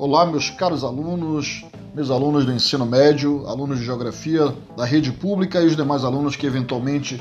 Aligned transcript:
Olá, 0.00 0.24
meus 0.24 0.48
caros 0.48 0.84
alunos, 0.84 1.64
meus 1.92 2.08
alunos 2.08 2.46
do 2.46 2.52
ensino 2.52 2.86
médio, 2.86 3.44
alunos 3.48 3.80
de 3.80 3.84
geografia 3.84 4.54
da 4.76 4.84
rede 4.84 5.10
pública 5.10 5.60
e 5.60 5.66
os 5.66 5.74
demais 5.74 6.04
alunos 6.04 6.36
que 6.36 6.46
eventualmente 6.46 7.20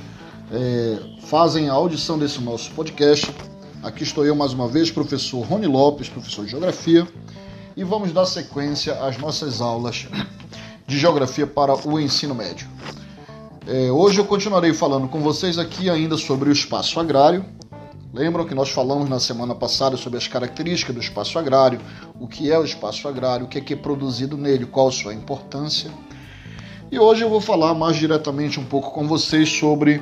é, 0.52 1.00
fazem 1.22 1.70
a 1.70 1.74
audição 1.74 2.20
desse 2.20 2.40
nosso 2.40 2.70
podcast. 2.74 3.34
Aqui 3.82 4.04
estou 4.04 4.24
eu 4.24 4.36
mais 4.36 4.54
uma 4.54 4.68
vez, 4.68 4.92
professor 4.92 5.44
Rony 5.44 5.66
Lopes, 5.66 6.08
professor 6.08 6.46
de 6.46 6.52
geografia, 6.52 7.08
e 7.76 7.84
vamos 7.84 8.12
dar 8.12 8.28
sequência 8.28 8.94
às 9.04 9.18
nossas 9.18 9.60
aulas 9.60 10.08
de 10.86 11.00
geografia 11.00 11.48
para 11.48 11.74
o 11.74 12.00
ensino 12.00 12.36
médio. 12.36 12.68
É, 13.66 13.92
hoje 13.92 14.20
eu 14.20 14.26
continuarei 14.26 14.72
falando 14.72 15.08
com 15.08 15.20
vocês 15.20 15.58
aqui 15.58 15.90
ainda 15.90 16.16
sobre 16.16 16.48
o 16.48 16.52
espaço 16.52 17.00
agrário 17.00 17.44
Lembram 18.18 18.46
que 18.46 18.56
nós 18.56 18.72
falamos 18.72 19.08
na 19.08 19.20
semana 19.20 19.54
passada 19.54 19.96
sobre 19.96 20.18
as 20.18 20.28
características 20.28 20.96
do 20.96 21.00
espaço 21.00 21.38
agrário, 21.38 21.80
o 22.20 22.28
que 22.28 22.52
é 22.52 22.58
o 22.58 22.64
espaço 22.64 23.08
agrário, 23.08 23.46
o 23.46 23.48
que 23.48 23.60
é, 23.60 23.62
que 23.62 23.74
é 23.74 23.78
produzido 23.78 24.36
nele, 24.36 24.66
qual 24.66 24.88
a 24.88 24.92
sua 24.92 25.14
importância. 25.14 25.92
E 26.92 26.98
hoje 26.98 27.24
eu 27.24 27.30
vou 27.30 27.40
falar 27.40 27.76
mais 27.76 27.96
diretamente 27.96 28.60
um 28.60 28.66
pouco 28.66 28.90
com 28.90 29.08
vocês 29.08 29.48
sobre 29.50 30.02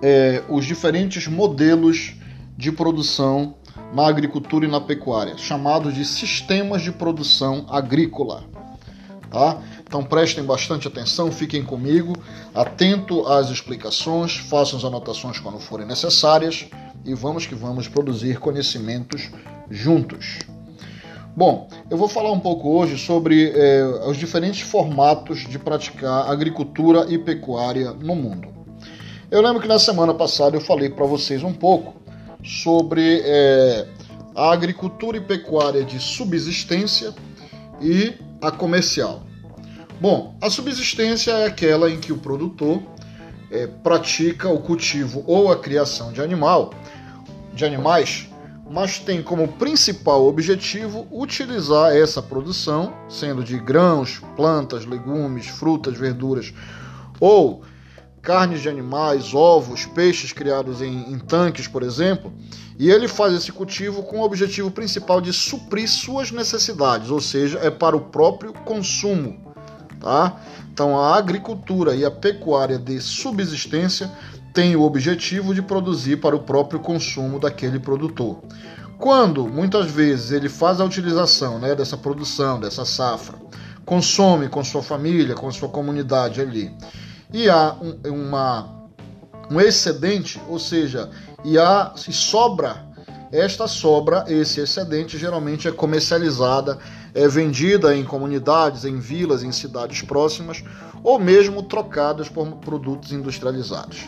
é, 0.00 0.44
os 0.48 0.64
diferentes 0.64 1.26
modelos 1.26 2.14
de 2.56 2.70
produção 2.70 3.56
na 3.92 4.06
agricultura 4.06 4.66
e 4.66 4.70
na 4.70 4.80
pecuária, 4.80 5.36
chamados 5.36 5.94
de 5.94 6.04
sistemas 6.04 6.82
de 6.82 6.92
produção 6.92 7.66
agrícola. 7.68 8.44
Tá? 9.28 9.60
Então 9.82 10.04
prestem 10.04 10.44
bastante 10.44 10.86
atenção, 10.86 11.32
fiquem 11.32 11.64
comigo, 11.64 12.12
atento 12.54 13.26
às 13.26 13.50
explicações, 13.50 14.36
façam 14.36 14.78
as 14.78 14.84
anotações 14.84 15.40
quando 15.40 15.58
forem 15.58 15.84
necessárias 15.84 16.68
e 17.04 17.14
vamos 17.14 17.46
que 17.46 17.54
vamos 17.54 17.88
produzir 17.88 18.38
conhecimentos 18.38 19.30
juntos. 19.70 20.38
Bom, 21.36 21.68
eu 21.88 21.96
vou 21.96 22.08
falar 22.08 22.32
um 22.32 22.40
pouco 22.40 22.68
hoje 22.70 22.98
sobre 22.98 23.52
eh, 23.54 23.84
os 24.06 24.16
diferentes 24.16 24.60
formatos 24.62 25.46
de 25.48 25.58
praticar 25.58 26.28
agricultura 26.28 27.06
e 27.08 27.16
pecuária 27.16 27.92
no 27.92 28.16
mundo. 28.16 28.48
Eu 29.30 29.40
lembro 29.40 29.60
que 29.62 29.68
na 29.68 29.78
semana 29.78 30.12
passada 30.12 30.56
eu 30.56 30.60
falei 30.60 30.90
para 30.90 31.06
vocês 31.06 31.44
um 31.44 31.52
pouco 31.52 31.94
sobre 32.42 33.22
eh, 33.24 33.86
a 34.34 34.52
agricultura 34.52 35.16
e 35.16 35.20
pecuária 35.20 35.84
de 35.84 36.00
subsistência 36.00 37.14
e 37.80 38.14
a 38.42 38.50
comercial. 38.50 39.22
Bom, 40.00 40.36
a 40.40 40.48
subsistência 40.48 41.32
é 41.32 41.46
aquela 41.46 41.90
em 41.90 41.98
que 41.98 42.12
o 42.12 42.18
produtor 42.18 42.82
é, 43.50 43.66
pratica 43.66 44.48
o 44.48 44.60
cultivo 44.60 45.24
ou 45.26 45.50
a 45.50 45.58
criação 45.58 46.12
de 46.12 46.20
animal, 46.20 46.72
de 47.52 47.64
animais, 47.64 48.28
mas 48.70 48.98
tem 48.98 49.22
como 49.22 49.48
principal 49.48 50.26
objetivo 50.26 51.06
utilizar 51.10 51.96
essa 51.96 52.20
produção, 52.20 52.92
sendo 53.08 53.42
de 53.42 53.58
grãos, 53.58 54.20
plantas, 54.36 54.84
legumes, 54.84 55.46
frutas, 55.46 55.96
verduras 55.96 56.52
ou 57.18 57.62
carnes 58.20 58.60
de 58.60 58.68
animais, 58.68 59.32
ovos, 59.32 59.86
peixes 59.86 60.32
criados 60.32 60.82
em, 60.82 61.12
em, 61.12 61.18
tanques, 61.18 61.66
por 61.66 61.82
exemplo, 61.82 62.32
e 62.78 62.90
ele 62.90 63.08
faz 63.08 63.32
esse 63.32 63.50
cultivo 63.50 64.02
com 64.02 64.18
o 64.18 64.22
objetivo 64.22 64.70
principal 64.70 65.20
de 65.20 65.32
suprir 65.32 65.88
suas 65.88 66.30
necessidades, 66.30 67.10
ou 67.10 67.20
seja, 67.20 67.58
é 67.62 67.70
para 67.70 67.96
o 67.96 68.00
próprio 68.00 68.52
consumo 68.52 69.48
Tá? 70.00 70.40
Então, 70.78 70.96
a 70.96 71.16
agricultura 71.16 71.96
e 71.96 72.04
a 72.04 72.10
pecuária 72.10 72.78
de 72.78 73.00
subsistência 73.00 74.08
têm 74.54 74.76
o 74.76 74.82
objetivo 74.82 75.52
de 75.52 75.60
produzir 75.60 76.18
para 76.18 76.36
o 76.36 76.44
próprio 76.44 76.78
consumo 76.78 77.40
daquele 77.40 77.80
produtor. 77.80 78.38
Quando, 78.96 79.48
muitas 79.48 79.90
vezes, 79.90 80.30
ele 80.30 80.48
faz 80.48 80.80
a 80.80 80.84
utilização 80.84 81.58
né, 81.58 81.74
dessa 81.74 81.96
produção, 81.96 82.60
dessa 82.60 82.84
safra, 82.84 83.36
consome 83.84 84.48
com 84.48 84.62
sua 84.62 84.80
família, 84.80 85.34
com 85.34 85.50
sua 85.50 85.68
comunidade 85.68 86.40
ali, 86.40 86.72
e 87.32 87.50
há 87.50 87.74
um, 87.82 88.12
uma, 88.12 88.88
um 89.50 89.60
excedente, 89.60 90.40
ou 90.48 90.60
seja, 90.60 91.10
e 91.44 91.58
há 91.58 91.92
se 91.96 92.12
sobra 92.12 92.86
esta 93.30 93.66
sobra, 93.66 94.24
esse 94.26 94.60
excedente, 94.60 95.18
geralmente 95.18 95.68
é 95.68 95.72
comercializada, 95.72 96.78
é 97.18 97.26
vendida 97.26 97.96
em 97.96 98.04
comunidades, 98.04 98.84
em 98.84 99.00
vilas, 99.00 99.42
em 99.42 99.50
cidades 99.50 100.02
próximas, 100.02 100.62
ou 101.02 101.18
mesmo 101.18 101.64
trocadas 101.64 102.28
por 102.28 102.46
produtos 102.58 103.10
industrializados. 103.10 104.04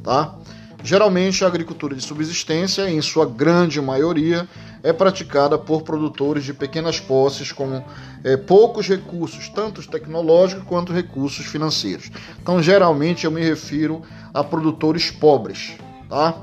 Tá? 0.00 0.36
Geralmente, 0.84 1.44
a 1.44 1.48
agricultura 1.48 1.94
de 1.96 2.02
subsistência, 2.02 2.88
em 2.88 3.02
sua 3.02 3.26
grande 3.26 3.80
maioria, 3.80 4.48
é 4.80 4.92
praticada 4.92 5.58
por 5.58 5.82
produtores 5.82 6.44
de 6.44 6.54
pequenas 6.54 7.00
posses 7.00 7.50
com 7.50 7.82
é, 8.22 8.36
poucos 8.36 8.88
recursos, 8.88 9.48
tanto 9.48 9.84
tecnológicos 9.88 10.64
quanto 10.64 10.92
recursos 10.92 11.46
financeiros. 11.46 12.10
Então, 12.40 12.62
geralmente, 12.62 13.24
eu 13.24 13.30
me 13.32 13.42
refiro 13.42 14.02
a 14.32 14.44
produtores 14.44 15.10
pobres. 15.10 15.72
Tá? 16.08 16.36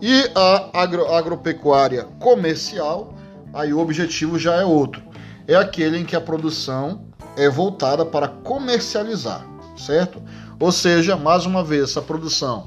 E 0.00 0.30
a 0.34 0.82
agro, 0.82 1.10
agropecuária 1.10 2.04
comercial, 2.18 3.14
aí 3.52 3.72
o 3.72 3.78
objetivo 3.78 4.38
já 4.38 4.56
é 4.56 4.64
outro. 4.64 5.05
É 5.48 5.54
aquele 5.54 5.98
em 5.98 6.04
que 6.04 6.16
a 6.16 6.20
produção 6.20 7.04
é 7.36 7.48
voltada 7.48 8.04
para 8.04 8.28
comercializar, 8.28 9.46
certo? 9.76 10.22
Ou 10.58 10.72
seja, 10.72 11.16
mais 11.16 11.46
uma 11.46 11.62
vez, 11.62 11.84
essa 11.84 12.02
produção 12.02 12.66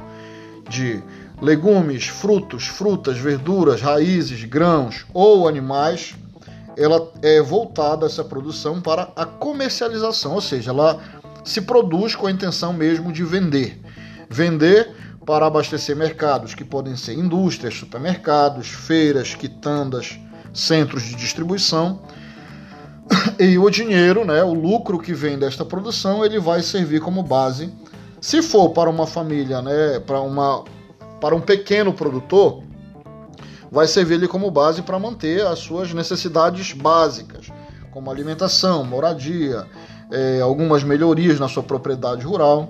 de 0.70 1.02
legumes, 1.42 2.08
frutos, 2.08 2.68
frutas, 2.68 3.18
verduras, 3.18 3.82
raízes, 3.82 4.44
grãos 4.44 5.06
ou 5.14 5.48
animais, 5.48 6.16
ela 6.78 7.12
é 7.22 7.42
voltada 7.42 8.06
essa 8.06 8.24
produção 8.24 8.80
para 8.80 9.12
a 9.16 9.26
comercialização, 9.26 10.34
ou 10.34 10.42
seja, 10.42 10.72
ela 10.72 11.00
se 11.44 11.62
produz 11.62 12.16
com 12.16 12.28
a 12.28 12.32
intenção 12.32 12.72
mesmo 12.72 13.12
de 13.12 13.24
vender. 13.24 13.82
Vender 14.30 14.94
para 15.26 15.46
abastecer 15.46 15.96
mercados 15.96 16.54
que 16.54 16.64
podem 16.64 16.96
ser 16.96 17.14
indústrias, 17.14 17.76
supermercados, 17.76 18.68
feiras, 18.70 19.36
quitandas, 19.36 20.20
centros 20.54 21.04
de 21.04 21.16
distribuição. 21.16 22.02
E 23.40 23.58
o 23.58 23.70
dinheiro, 23.70 24.26
né, 24.26 24.44
o 24.44 24.54
lucro 24.54 25.00
que 25.00 25.14
vem 25.14 25.38
desta 25.38 25.64
produção, 25.64 26.26
ele 26.26 26.40
vai 26.40 26.62
servir 26.62 27.00
como 27.02 27.24
base. 27.24 27.72
Se 28.22 28.42
for 28.42 28.70
para 28.70 28.90
uma 28.90 29.08
família, 29.08 29.62
né, 29.62 30.00
para 30.00 30.20
uma 30.22 30.64
para 31.20 31.36
um 31.36 31.42
pequeno 31.42 31.92
produtor, 31.94 32.64
vai 33.70 33.88
servir 33.88 34.16
ele 34.16 34.28
como 34.28 34.50
base 34.50 34.82
para 34.82 34.98
manter 34.98 35.46
as 35.46 35.60
suas 35.60 35.94
necessidades 35.94 36.72
básicas, 36.72 37.48
como 37.92 38.10
alimentação, 38.10 38.86
moradia, 38.86 39.66
é, 40.12 40.40
algumas 40.42 40.82
melhorias 40.82 41.38
na 41.38 41.50
sua 41.50 41.62
propriedade 41.62 42.26
rural. 42.26 42.70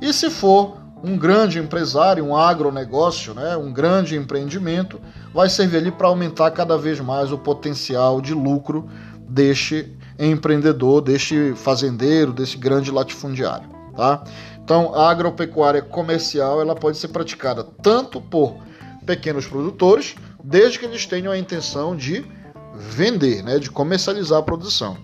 E 0.00 0.12
se 0.12 0.28
for 0.28 0.76
um 1.02 1.16
grande 1.16 1.58
empresário, 1.58 2.24
um 2.24 2.36
agronegócio, 2.36 3.32
né, 3.34 3.56
um 3.56 3.72
grande 3.72 4.16
empreendimento, 4.16 5.00
vai 5.32 5.48
servir 5.48 5.78
ali 5.78 5.90
para 5.90 6.08
aumentar 6.08 6.50
cada 6.50 6.76
vez 6.76 7.00
mais 7.00 7.32
o 7.32 7.38
potencial 7.38 8.20
de 8.20 8.34
lucro 8.34 8.88
deste 9.28 9.92
empreendedor, 10.18 11.02
deste 11.02 11.54
fazendeiro, 11.56 12.32
desse 12.32 12.56
grande 12.56 12.90
latifundiário. 12.90 13.68
Tá? 13.96 14.24
Então, 14.62 14.94
a 14.94 15.10
agropecuária 15.10 15.82
comercial 15.82 16.60
ela 16.60 16.74
pode 16.74 16.98
ser 16.98 17.08
praticada 17.08 17.64
tanto 17.64 18.20
por 18.20 18.56
pequenos 19.06 19.46
produtores, 19.46 20.14
desde 20.42 20.78
que 20.78 20.84
eles 20.84 21.06
tenham 21.06 21.32
a 21.32 21.38
intenção 21.38 21.96
de 21.96 22.26
vender, 22.74 23.42
né, 23.42 23.58
de 23.58 23.70
comercializar 23.70 24.40
a 24.40 24.42
produção, 24.42 24.98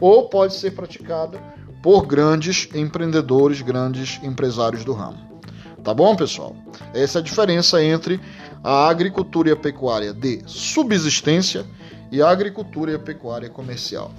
ou 0.00 0.28
pode 0.28 0.54
ser 0.54 0.70
praticada 0.70 1.38
por 1.82 2.06
grandes 2.06 2.68
empreendedores, 2.74 3.60
grandes 3.60 4.20
empresários 4.22 4.84
do 4.84 4.92
ramo. 4.92 5.18
Tá 5.82 5.92
bom, 5.92 6.14
pessoal? 6.14 6.54
Essa 6.94 7.18
é 7.18 7.20
a 7.20 7.24
diferença 7.24 7.82
entre 7.82 8.20
a 8.62 8.88
agricultura 8.88 9.48
e 9.48 9.52
a 9.52 9.56
pecuária 9.56 10.14
de 10.14 10.40
subsistência 10.46 11.66
e 12.12 12.20
a 12.20 12.28
agricultura 12.28 12.92
e 12.92 12.94
a 12.94 12.98
pecuária 12.98 13.48
comercial. 13.48 14.12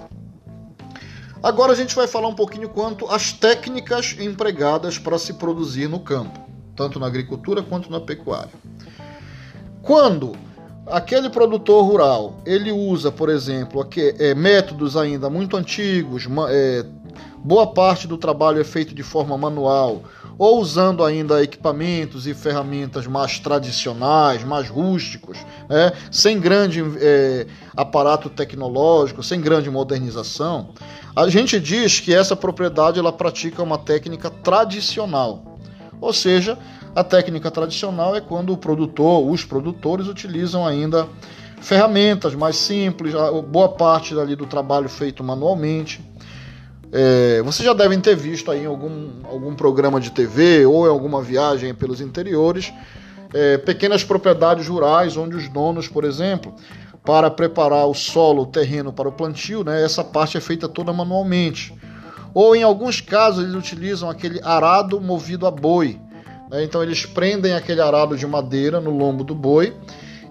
Agora 1.40 1.72
a 1.72 1.76
gente 1.76 1.94
vai 1.94 2.08
falar 2.08 2.26
um 2.26 2.34
pouquinho 2.34 2.68
quanto 2.68 3.06
às 3.06 3.32
técnicas 3.32 4.16
empregadas 4.18 4.98
para 4.98 5.16
se 5.16 5.34
produzir 5.34 5.88
no 5.88 6.00
campo, 6.00 6.40
tanto 6.74 6.98
na 6.98 7.06
agricultura 7.06 7.62
quanto 7.62 7.88
na 7.88 8.00
pecuária. 8.00 8.50
Quando 9.80 10.32
aquele 10.86 11.30
produtor 11.30 11.84
rural 11.84 12.40
ele 12.44 12.72
usa, 12.72 13.12
por 13.12 13.28
exemplo, 13.28 13.86
é, 14.18 14.34
métodos 14.34 14.96
ainda 14.96 15.30
muito 15.30 15.56
antigos, 15.56 16.26
é, 16.48 16.84
boa 17.44 17.66
parte 17.66 18.08
do 18.08 18.16
trabalho 18.16 18.58
é 18.58 18.64
feito 18.64 18.94
de 18.94 19.02
forma 19.02 19.36
manual 19.36 20.02
ou 20.38 20.58
usando 20.58 21.04
ainda 21.04 21.42
equipamentos 21.42 22.26
e 22.26 22.34
ferramentas 22.34 23.06
mais 23.06 23.38
tradicionais, 23.38 24.42
mais 24.42 24.68
rústicos, 24.68 25.36
né? 25.68 25.92
sem 26.10 26.40
grande 26.40 26.82
é, 26.96 27.46
aparato 27.76 28.30
tecnológico, 28.30 29.22
sem 29.22 29.40
grande 29.40 29.70
modernização, 29.70 30.70
a 31.14 31.28
gente 31.28 31.60
diz 31.60 32.00
que 32.00 32.12
essa 32.12 32.34
propriedade 32.34 32.98
ela 32.98 33.12
pratica 33.12 33.62
uma 33.62 33.78
técnica 33.78 34.30
tradicional. 34.30 35.58
Ou 36.00 36.12
seja, 36.12 36.58
a 36.96 37.04
técnica 37.04 37.50
tradicional 37.50 38.16
é 38.16 38.20
quando 38.20 38.52
o 38.52 38.56
produtor, 38.56 39.24
os 39.30 39.44
produtores 39.44 40.08
utilizam 40.08 40.66
ainda 40.66 41.06
ferramentas 41.60 42.34
mais 42.34 42.56
simples, 42.56 43.14
boa 43.48 43.68
parte 43.68 44.18
ali 44.18 44.34
do 44.34 44.46
trabalho 44.46 44.88
feito 44.88 45.22
manualmente. 45.22 46.00
É, 46.96 47.42
vocês 47.42 47.66
já 47.66 47.74
devem 47.74 48.00
ter 48.00 48.14
visto 48.14 48.52
aí 48.52 48.62
em 48.62 48.66
algum, 48.66 49.10
algum 49.24 49.52
programa 49.52 50.00
de 50.00 50.12
TV 50.12 50.64
ou 50.64 50.86
em 50.86 50.90
alguma 50.90 51.20
viagem 51.20 51.74
pelos 51.74 52.00
interiores 52.00 52.72
é, 53.34 53.58
pequenas 53.58 54.04
propriedades 54.04 54.68
rurais 54.68 55.16
onde 55.16 55.34
os 55.34 55.48
donos, 55.48 55.88
por 55.88 56.04
exemplo, 56.04 56.54
para 57.04 57.28
preparar 57.28 57.84
o 57.86 57.94
solo, 57.94 58.42
o 58.42 58.46
terreno 58.46 58.92
para 58.92 59.08
o 59.08 59.12
plantio, 59.12 59.64
né, 59.64 59.84
essa 59.84 60.04
parte 60.04 60.36
é 60.36 60.40
feita 60.40 60.68
toda 60.68 60.92
manualmente. 60.92 61.74
Ou 62.32 62.54
em 62.54 62.62
alguns 62.62 63.00
casos 63.00 63.42
eles 63.42 63.56
utilizam 63.56 64.08
aquele 64.08 64.40
arado 64.44 65.00
movido 65.00 65.48
a 65.48 65.50
boi. 65.50 65.98
Né, 66.48 66.62
então 66.62 66.80
eles 66.80 67.04
prendem 67.04 67.54
aquele 67.54 67.80
arado 67.80 68.16
de 68.16 68.24
madeira 68.24 68.80
no 68.80 68.96
lombo 68.96 69.24
do 69.24 69.34
boi 69.34 69.74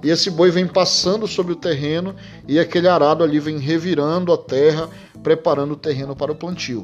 e 0.04 0.10
esse 0.10 0.30
boi 0.30 0.52
vem 0.52 0.68
passando 0.68 1.28
sobre 1.28 1.54
o 1.54 1.56
terreno 1.56 2.14
e 2.48 2.60
aquele 2.60 2.88
arado 2.88 3.24
ali 3.24 3.40
vem 3.40 3.58
revirando 3.58 4.34
a 4.34 4.38
terra, 4.38 4.90
preparando 5.24 5.72
o 5.72 5.78
terreno 5.78 6.16
para 6.16 6.32
o 6.32 6.36
plantio. 6.36 6.84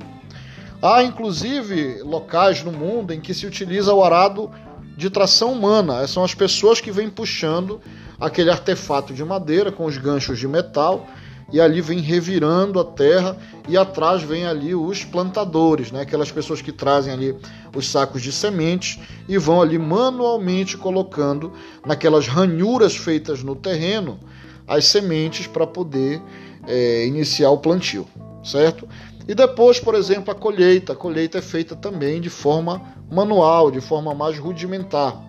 Há 0.81 1.03
inclusive 1.03 2.01
locais 2.01 2.63
no 2.63 2.71
mundo 2.71 3.11
em 3.11 3.19
que 3.19 3.33
se 3.33 3.45
utiliza 3.45 3.93
o 3.93 4.01
arado 4.01 4.49
de 4.95 5.09
tração 5.09 5.51
humana, 5.51 6.07
são 6.07 6.23
as 6.23 6.33
pessoas 6.33 6.79
que 6.79 6.91
vêm 6.91 7.09
puxando 7.09 7.81
aquele 8.19 8.49
artefato 8.49 9.13
de 9.13 9.23
madeira 9.23 9.71
com 9.71 9.85
os 9.85 9.97
ganchos 9.97 10.39
de 10.39 10.47
metal 10.47 11.05
e 11.51 11.59
ali 11.59 11.81
vem 11.81 11.99
revirando 11.99 12.79
a 12.79 12.85
terra 12.85 13.37
e 13.67 13.77
atrás 13.77 14.21
vem 14.21 14.45
ali 14.45 14.75
os 14.75 15.03
plantadores, 15.03 15.91
né? 15.91 16.01
aquelas 16.01 16.31
pessoas 16.31 16.61
que 16.61 16.71
trazem 16.71 17.13
ali 17.13 17.35
os 17.75 17.89
sacos 17.89 18.21
de 18.21 18.31
sementes 18.31 18.99
e 19.27 19.37
vão 19.37 19.61
ali 19.61 19.77
manualmente 19.77 20.77
colocando 20.77 21.51
naquelas 21.85 22.27
ranhuras 22.27 22.95
feitas 22.95 23.43
no 23.43 23.55
terreno 23.55 24.19
as 24.67 24.85
sementes 24.85 25.47
para 25.47 25.65
poder 25.65 26.21
é, 26.67 27.05
iniciar 27.07 27.49
o 27.49 27.57
plantio, 27.57 28.07
certo? 28.43 28.87
E 29.27 29.33
depois, 29.35 29.79
por 29.79 29.93
exemplo, 29.95 30.31
a 30.31 30.35
colheita. 30.35 30.93
A 30.93 30.95
colheita 30.95 31.37
é 31.37 31.41
feita 31.41 31.75
também 31.75 32.19
de 32.19 32.29
forma 32.29 32.81
manual, 33.11 33.69
de 33.69 33.79
forma 33.79 34.13
mais 34.13 34.37
rudimentar. 34.39 35.23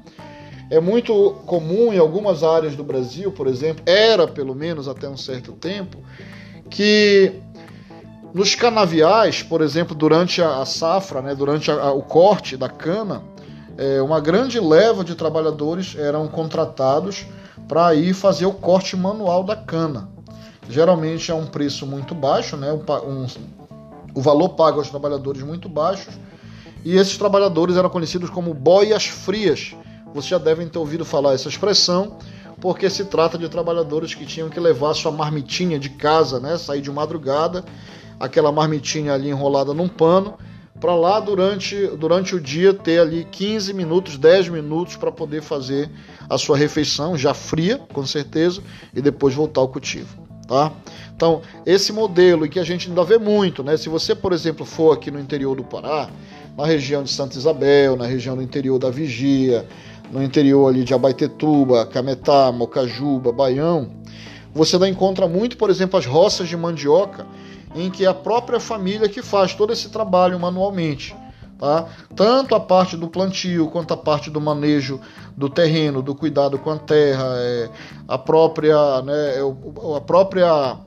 É 0.71 0.79
muito 0.79 1.33
comum 1.47 1.93
em 1.93 1.99
algumas 1.99 2.45
áreas 2.45 2.77
do 2.77 2.85
Brasil, 2.85 3.33
por 3.33 3.49
exemplo, 3.49 3.83
era 3.85 4.29
pelo 4.29 4.55
menos 4.55 4.87
até 4.87 5.09
um 5.09 5.17
certo 5.17 5.53
tempo, 5.53 5.99
que 6.71 7.33
nos 8.33 8.55
canaviais, 8.55 9.43
por 9.43 9.61
exemplo, 9.61 9.97
durante 9.97 10.41
a, 10.41 10.65
safra, 10.65 11.21
né, 11.21 11.35
durante 11.35 11.71
a, 11.71 11.91
o 11.91 12.03
corte 12.03 12.57
da 12.57 12.69
cana, 12.69 13.23
é, 13.77 14.01
uma 14.01 14.21
grande 14.21 14.61
leva 14.61 15.03
de 15.03 15.17
trabalhadores 15.17 15.97
eram 15.99 16.29
contratados 16.29 17.27
para 17.67 17.93
ir 17.95 18.15
fazer 18.15 18.47
o 18.47 18.53
corte 18.53 18.97
manual 18.97 19.43
da 19.43 19.57
cana. 19.57 20.09
Geralmente 20.69 21.33
é 21.33 21.35
um 21.35 21.47
preço 21.47 21.85
muito 21.85 22.15
baixo, 22.15 22.57
né, 22.57 22.73
um, 22.73 23.11
um, 23.11 23.27
o 24.15 24.21
valor 24.21 24.51
pago 24.51 24.79
aos 24.79 24.89
trabalhadores 24.89 25.43
muito 25.43 25.69
baixos, 25.69 26.15
e 26.85 26.97
esses 26.97 27.19
trabalhadores 27.19 27.77
eram 27.77 27.91
conhecidos 27.91 28.31
como 28.31 28.55
boias 28.55 29.07
frias, 29.07 29.75
vocês 30.13 30.27
já 30.27 30.39
devem 30.39 30.69
ter 30.69 30.79
ouvido 30.79 31.05
falar 31.05 31.35
essa 31.35 31.49
expressão, 31.49 32.17
porque 32.61 32.91
se 32.91 33.05
trata 33.05 33.39
de 33.39 33.49
trabalhadores 33.49 34.15
que 34.15 34.27
tinham 34.27 34.49
que 34.49 34.61
levar 34.61 34.95
sua 34.95 35.11
marmitinha 35.11 35.79
de 35.79 35.91
casa, 35.91 36.39
né, 36.39 36.59
sair 36.59 36.81
de 36.81 36.91
madrugada, 36.91 37.65
aquela 38.19 38.53
marmitinha 38.53 39.15
ali 39.15 39.29
enrolada 39.31 39.73
num 39.73 39.89
pano, 39.89 40.37
para 40.81 40.95
lá 40.95 41.21
durante, 41.21 41.87
durante 41.89 42.35
o 42.35 42.41
dia 42.41 42.73
ter 42.73 43.01
ali 43.01 43.27
15 43.31 43.73
minutos, 43.75 44.17
10 44.17 44.49
minutos 44.49 44.97
para 44.97 45.13
poder 45.13 45.43
fazer 45.43 45.91
a 46.29 46.39
sua 46.39 46.57
refeição, 46.57 47.17
já 47.17 47.35
fria, 47.35 47.79
com 47.93 48.05
certeza, 48.07 48.63
e 48.95 49.03
depois 49.03 49.35
voltar 49.35 49.61
ao 49.61 49.69
cultivo. 49.69 50.31
Tá? 50.49 50.73
Então, 51.15 51.43
esse 51.65 51.93
modelo, 51.93 52.49
que 52.49 52.59
a 52.59 52.65
gente 52.65 52.89
ainda 52.89 53.05
vê 53.05 53.19
muito, 53.19 53.63
né? 53.63 53.77
Se 53.77 53.89
você, 53.89 54.17
por 54.17 54.33
exemplo, 54.33 54.67
for 54.67 54.93
aqui 54.93 55.11
no 55.11 55.21
interior 55.21 55.55
do 55.55 55.63
Pará, 55.63 56.09
na 56.57 56.67
região 56.67 57.05
de 57.05 57.11
Santa 57.11 57.39
Isabel, 57.39 57.95
na 57.95 58.07
região 58.07 58.35
do 58.35 58.43
interior 58.43 58.79
da 58.79 58.91
Vigia, 58.91 59.65
no 60.11 60.23
interior 60.23 60.69
ali 60.69 60.85
de 60.85 60.93
Abaitetuba, 60.93 61.87
Cametá, 61.87 62.51
Mocajuba, 62.51 63.33
Baião, 63.33 63.91
você 64.53 64.77
ainda 64.77 64.89
encontra 64.89 65.29
muito, 65.29 65.57
por 65.57 65.71
exemplo, 65.71 65.99
as 65.99 66.07
roças 66.07 66.49
de 66.49 66.57
mandioca, 66.57 67.27
em 67.75 67.89
que 67.89 68.05
a 68.05 68.13
própria 68.13 68.59
família 68.59 69.09
que 69.09 69.23
faz 69.23 69.55
todo 69.55 69.73
esse 69.73 69.91
trabalho 69.91 70.39
manualmente. 70.41 71.15
Tá? 71.57 71.87
Tanto 72.17 72.55
a 72.55 72.61
parte 72.61 72.97
do 72.97 73.07
plantio 73.07 73.69
quanto 73.69 73.93
a 73.93 73.97
parte 73.97 74.31
do 74.31 74.41
manejo 74.41 74.99
do 75.37 75.49
terreno, 75.49 76.03
do 76.03 76.15
cuidado 76.15 76.59
com 76.59 76.71
a 76.71 76.79
terra, 76.79 77.35
é, 77.37 77.69
a 78.09 78.19
própria, 78.19 79.03
né, 79.03 79.35
é, 79.37 79.97
a 79.97 80.01
própria 80.01 80.79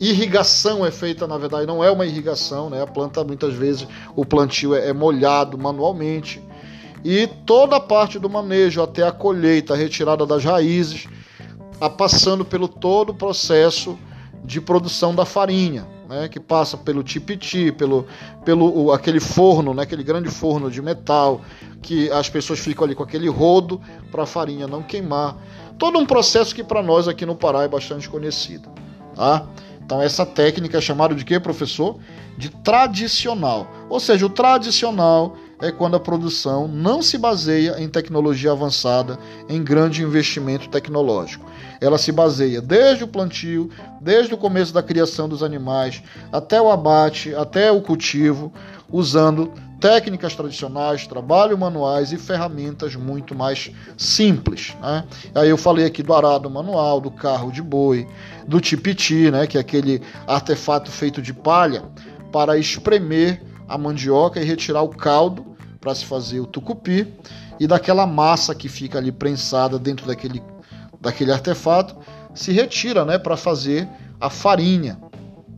irrigação 0.00 0.86
é 0.86 0.90
feita, 0.90 1.26
na 1.26 1.36
verdade, 1.36 1.66
não 1.66 1.82
é 1.82 1.90
uma 1.90 2.06
irrigação, 2.06 2.70
né? 2.70 2.82
A 2.82 2.86
planta 2.86 3.24
muitas 3.24 3.54
vezes 3.54 3.86
o 4.14 4.24
plantio 4.24 4.74
é, 4.74 4.88
é 4.88 4.92
molhado 4.92 5.58
manualmente 5.58 6.40
e 7.04 7.26
toda 7.26 7.76
a 7.76 7.80
parte 7.80 8.18
do 8.18 8.30
manejo 8.30 8.82
até 8.82 9.06
a 9.06 9.12
colheita, 9.12 9.74
a 9.74 9.76
retirada 9.76 10.24
das 10.24 10.42
raízes, 10.42 11.06
a 11.78 11.90
passando 11.90 12.44
pelo 12.44 12.66
todo 12.66 13.10
o 13.10 13.14
processo 13.14 13.98
de 14.42 14.60
produção 14.60 15.14
da 15.14 15.26
farinha, 15.26 15.86
né, 16.08 16.28
que 16.28 16.40
passa 16.40 16.76
pelo 16.76 17.02
tipiti, 17.02 17.70
pelo, 17.72 18.06
pelo 18.44 18.90
aquele 18.90 19.20
forno, 19.20 19.74
né, 19.74 19.82
aquele 19.82 20.02
grande 20.02 20.30
forno 20.30 20.70
de 20.70 20.80
metal, 20.80 21.42
que 21.82 22.10
as 22.10 22.30
pessoas 22.30 22.58
ficam 22.58 22.84
ali 22.84 22.94
com 22.94 23.02
aquele 23.02 23.28
rodo 23.28 23.80
para 24.10 24.22
a 24.22 24.26
farinha 24.26 24.66
não 24.66 24.82
queimar. 24.82 25.36
Todo 25.78 25.98
um 25.98 26.06
processo 26.06 26.54
que 26.54 26.64
para 26.64 26.82
nós 26.82 27.06
aqui 27.06 27.26
no 27.26 27.34
Pará 27.34 27.64
é 27.64 27.68
bastante 27.68 28.08
conhecido. 28.08 28.70
Tá? 29.14 29.46
Então 29.84 30.00
essa 30.00 30.24
técnica 30.24 30.78
é 30.78 30.80
chamada 30.80 31.14
de 31.14 31.24
quê, 31.24 31.38
professor? 31.38 31.98
De 32.38 32.48
tradicional. 32.48 33.66
Ou 33.90 34.00
seja, 34.00 34.24
o 34.24 34.30
tradicional 34.30 35.36
é 35.64 35.72
quando 35.72 35.96
a 35.96 36.00
produção 36.00 36.68
não 36.68 37.00
se 37.00 37.16
baseia 37.16 37.76
em 37.78 37.88
tecnologia 37.88 38.52
avançada, 38.52 39.18
em 39.48 39.64
grande 39.64 40.02
investimento 40.02 40.68
tecnológico. 40.68 41.50
Ela 41.80 41.96
se 41.96 42.12
baseia 42.12 42.60
desde 42.60 43.04
o 43.04 43.08
plantio, 43.08 43.70
desde 43.98 44.34
o 44.34 44.36
começo 44.36 44.74
da 44.74 44.82
criação 44.82 45.26
dos 45.26 45.42
animais, 45.42 46.02
até 46.30 46.60
o 46.60 46.70
abate, 46.70 47.34
até 47.34 47.72
o 47.72 47.80
cultivo, 47.80 48.52
usando 48.92 49.52
técnicas 49.80 50.34
tradicionais, 50.34 51.06
trabalho 51.06 51.56
manuais 51.56 52.12
e 52.12 52.18
ferramentas 52.18 52.94
muito 52.94 53.34
mais 53.34 53.70
simples. 53.96 54.76
Né? 54.82 55.04
Aí 55.34 55.48
eu 55.48 55.56
falei 55.56 55.86
aqui 55.86 56.02
do 56.02 56.12
arado 56.12 56.50
manual, 56.50 57.00
do 57.00 57.10
carro 57.10 57.50
de 57.50 57.62
boi, 57.62 58.06
do 58.46 58.60
tipiti, 58.60 59.30
né? 59.30 59.46
que 59.46 59.56
é 59.56 59.60
aquele 59.62 60.02
artefato 60.26 60.90
feito 60.90 61.22
de 61.22 61.32
palha 61.32 61.84
para 62.30 62.58
espremer 62.58 63.42
a 63.66 63.78
mandioca 63.78 64.40
e 64.40 64.44
retirar 64.44 64.82
o 64.82 64.90
caldo 64.90 65.53
para 65.84 65.94
se 65.94 66.06
fazer 66.06 66.40
o 66.40 66.46
tucupi 66.46 67.06
e 67.60 67.66
daquela 67.66 68.06
massa 68.06 68.54
que 68.54 68.70
fica 68.70 68.96
ali 68.96 69.12
prensada 69.12 69.78
dentro 69.78 70.06
daquele, 70.06 70.42
daquele 70.98 71.30
artefato 71.30 71.94
se 72.34 72.50
retira 72.52 73.04
né, 73.04 73.18
para 73.18 73.36
fazer 73.36 73.86
a 74.18 74.30
farinha. 74.30 74.98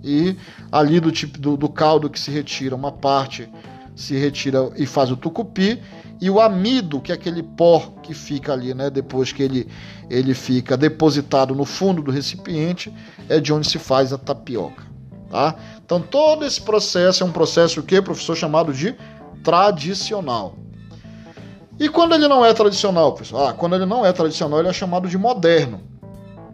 E 0.03 0.37
ali 0.71 0.99
do, 0.99 1.13
tipo, 1.13 1.39
do, 1.39 1.57
do 1.57 1.69
caldo 1.69 2.11
que 2.11 2.19
se 2.19 2.31
retira 2.31 2.75
uma 2.75 2.91
parte 2.91 3.49
se 3.95 4.15
retira 4.15 4.71
e 4.77 4.85
faz 4.85 5.11
o 5.11 5.17
tucupi 5.17 5.83
e 6.21 6.29
o 6.29 6.39
amido, 6.39 7.01
que 7.01 7.11
é 7.11 7.15
aquele 7.15 7.43
pó 7.43 7.95
que 8.03 8.13
fica 8.13 8.53
ali, 8.53 8.75
né, 8.75 8.91
depois 8.91 9.33
que 9.33 9.43
ele, 9.43 9.67
ele 10.11 10.35
fica 10.35 10.77
depositado 10.77 11.55
no 11.55 11.65
fundo 11.65 12.03
do 12.03 12.11
recipiente, 12.11 12.93
é 13.29 13.41
de 13.41 13.53
onde 13.53 13.67
se 13.67 13.79
faz 13.79 14.13
a 14.13 14.19
tapioca. 14.19 14.85
Tá? 15.31 15.57
Então 15.85 16.01
todo 16.01 16.45
esse 16.45 16.61
processo 16.61 17.23
é 17.23 17.27
um 17.27 17.33
processo 17.33 17.83
que 17.83 18.01
professor 18.01 18.37
chamado 18.37 18.73
de 18.73 18.95
tradicional. 19.47 20.57
E 21.79 21.89
quando 21.89 22.17
ele 22.17 22.27
não 22.27 22.45
é 22.45 22.53
tradicional, 22.53 23.13
pessoal? 23.13 23.47
Ah, 23.47 23.53
quando 23.53 23.77
ele 23.77 23.87
não 23.87 24.05
é 24.05 24.13
tradicional, 24.13 24.59
ele 24.59 24.69
é 24.69 24.73
chamado 24.73 25.09
de 25.09 25.17
moderno. 25.17 25.83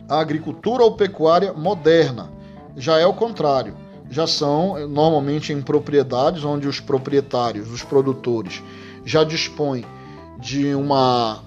A 0.07 0.21
agricultura 0.21 0.83
ou 0.83 0.95
pecuária 0.95 1.55
moderna 1.55 2.31
já 2.77 2.99
é 2.99 3.07
o 3.07 3.15
contrário. 3.15 3.75
Já 4.11 4.27
são 4.27 4.87
normalmente 4.87 5.55
em 5.55 5.63
propriedades 5.63 6.45
onde 6.45 6.69
os 6.69 6.81
proprietários, 6.81 7.71
os 7.73 7.83
produtores, 7.83 8.63
já 9.07 9.25
dispõem 9.25 9.87
de 10.39 10.75
uma 10.75 11.41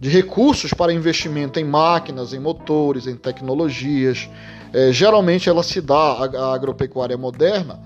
de 0.00 0.08
recursos 0.08 0.72
para 0.72 0.92
investimento 0.92 1.58
em 1.58 1.64
máquinas, 1.64 2.32
em 2.32 2.38
motores, 2.38 3.06
em 3.06 3.16
tecnologias, 3.16 4.30
é, 4.72 4.90
geralmente 4.92 5.48
ela 5.48 5.64
se 5.64 5.80
dá, 5.80 5.94
a, 5.94 6.24
a 6.24 6.54
agropecuária 6.54 7.18
moderna, 7.18 7.80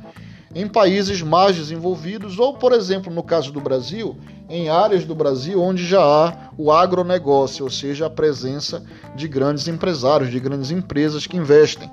em 0.55 0.67
países 0.67 1.23
mais 1.23 1.57
desenvolvidos 1.57 2.39
ou, 2.39 2.55
por 2.55 2.73
exemplo, 2.73 3.13
no 3.13 3.23
caso 3.23 3.53
do 3.53 3.61
Brasil, 3.61 4.17
em 4.49 4.69
áreas 4.69 5.05
do 5.05 5.15
Brasil 5.15 5.61
onde 5.61 5.85
já 5.85 6.03
há 6.03 6.51
o 6.59 6.71
agronegócio, 6.71 7.65
ou 7.65 7.71
seja, 7.71 8.07
a 8.07 8.11
presença 8.11 8.85
de 9.17 9.27
grandes 9.27 9.67
empresários, 9.67 10.31
de 10.31 10.39
grandes 10.39 10.71
empresas 10.71 11.27
que 11.27 11.37
investem, 11.37 11.91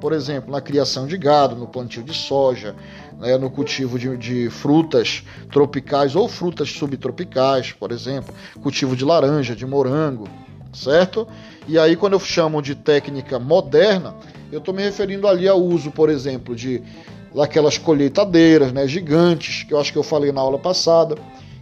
por 0.00 0.12
exemplo, 0.12 0.50
na 0.50 0.60
criação 0.60 1.06
de 1.06 1.16
gado, 1.16 1.54
no 1.54 1.66
plantio 1.66 2.02
de 2.02 2.12
soja, 2.12 2.74
né, 3.18 3.38
no 3.38 3.48
cultivo 3.48 3.98
de, 3.98 4.16
de, 4.16 4.50
frutas 4.50 5.22
tropicais 5.50 6.16
ou 6.16 6.28
frutas 6.28 6.70
subtropicais, 6.70 7.72
por 7.72 7.92
exemplo, 7.92 8.34
cultivo 8.60 8.96
de 8.96 9.04
laranja, 9.04 9.54
de 9.54 9.64
morango, 9.64 10.28
certo? 10.72 11.26
E 11.68 11.78
aí, 11.78 11.94
quando 11.94 12.14
eu 12.14 12.20
chamo 12.20 12.60
de 12.60 12.74
técnica 12.74 13.38
moderna, 13.38 14.16
eu 14.50 14.58
estou 14.58 14.74
me 14.74 14.82
referindo 14.82 15.28
ali 15.28 15.46
ao 15.46 15.62
uso, 15.62 15.92
por 15.92 16.10
exemplo, 16.10 16.54
de 16.54 16.82
daquelas 17.34 17.78
colheitadeiras 17.78 18.72
né, 18.72 18.86
gigantes, 18.86 19.64
que 19.64 19.72
eu 19.72 19.80
acho 19.80 19.92
que 19.92 19.98
eu 19.98 20.02
falei 20.02 20.32
na 20.32 20.40
aula 20.40 20.58
passada, 20.58 21.16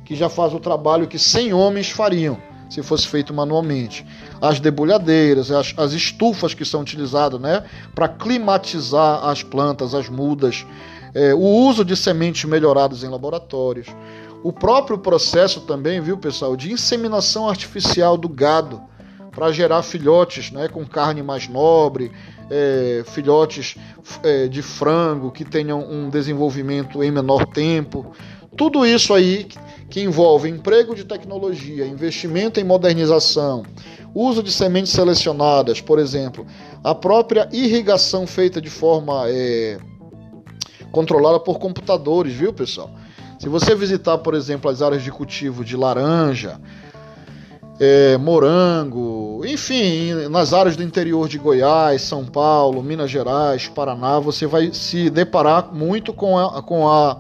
que 0.05 0.17
já 0.17 0.29
faz 0.29 0.53
o 0.53 0.61
trabalho 0.61 1.07
que 1.07 1.19
100 1.19 1.53
homens 1.53 1.91
fariam 1.91 2.39
se 2.69 2.83
fosse 2.83 3.07
feito 3.09 3.35
manualmente. 3.35 4.07
As 4.41 4.61
debulhadeiras, 4.61 5.51
as, 5.51 5.75
as 5.77 5.93
estufas 5.93 6.55
que 6.55 6.65
são 6.65 6.81
utilizadas 6.81 7.41
né, 7.41 7.65
para 7.95 8.09
climatizar 8.09 9.25
as 9.27 9.43
plantas, 9.43 9.95
as 9.95 10.09
mudas, 10.09 10.65
é, 11.13 11.35
o 11.35 11.41
uso 11.41 11.85
de 11.85 11.97
sementes 11.97 12.45
melhoradas 12.45 13.03
em 13.03 13.09
laboratórios. 13.09 13.89
O 14.43 14.53
próprio 14.53 14.97
processo 14.97 15.63
também, 15.63 16.01
viu, 16.01 16.17
pessoal, 16.17 16.57
de 16.57 16.73
inseminação 16.73 17.49
artificial 17.49 18.17
do 18.17 18.29
gado 18.29 18.81
para 19.33 19.53
gerar 19.53 19.83
filhotes 19.83 20.51
né, 20.51 20.69
com 20.69 20.85
carne 20.87 21.23
mais 21.23 21.49
nobre, 21.49 22.11
é, 22.51 23.03
filhotes 23.07 23.77
é, 24.23 24.49
de 24.49 24.61
frango 24.61 25.31
que 25.31 25.45
tenham 25.45 25.81
um 25.81 26.11
desenvolvimento 26.11 27.03
em 27.03 27.11
menor 27.11 27.47
tempo. 27.47 28.13
Tudo 28.57 28.85
isso 28.85 29.15
aí 29.15 29.47
que 29.89 30.01
envolve 30.01 30.49
emprego 30.49 30.95
de 30.95 31.05
tecnologia, 31.05 31.87
investimento 31.87 32.61
em 32.61 32.65
modernização, 32.65 33.65
uso 34.15 34.43
de 34.43 34.53
sementes 34.53 34.93
selecionadas, 34.93 35.81
por 35.81 35.99
exemplo, 35.99 36.47
a 36.83 36.95
própria 36.95 37.49
irrigação 37.53 38.27
feita 38.27 38.61
de 38.61 38.71
forma 38.71 39.25
é, 39.29 39.79
controlada 40.93 41.41
por 41.41 41.59
computadores, 41.59 42.33
viu, 42.35 42.53
pessoal? 42.53 42.91
Se 43.39 43.49
você 43.49 43.75
visitar, 43.75 44.19
por 44.19 44.35
exemplo, 44.35 44.71
as 44.71 44.83
áreas 44.83 45.03
de 45.03 45.11
cultivo 45.11 45.65
de 45.65 45.77
laranja, 45.77 46.61
é, 47.83 48.19
morango, 48.19 49.41
enfim, 49.47 50.13
nas 50.29 50.53
áreas 50.53 50.77
do 50.77 50.83
interior 50.83 51.27
de 51.27 51.39
Goiás, 51.39 52.03
São 52.03 52.27
Paulo, 52.27 52.83
Minas 52.83 53.11
Gerais, 53.11 53.69
Paraná, 53.69 54.19
você 54.19 54.47
vai 54.47 54.71
se 54.75 55.09
deparar 55.09 55.73
muito 55.73 56.13
com 56.13 56.39
a, 56.39 56.63
com 56.63 56.87
a 56.87 57.17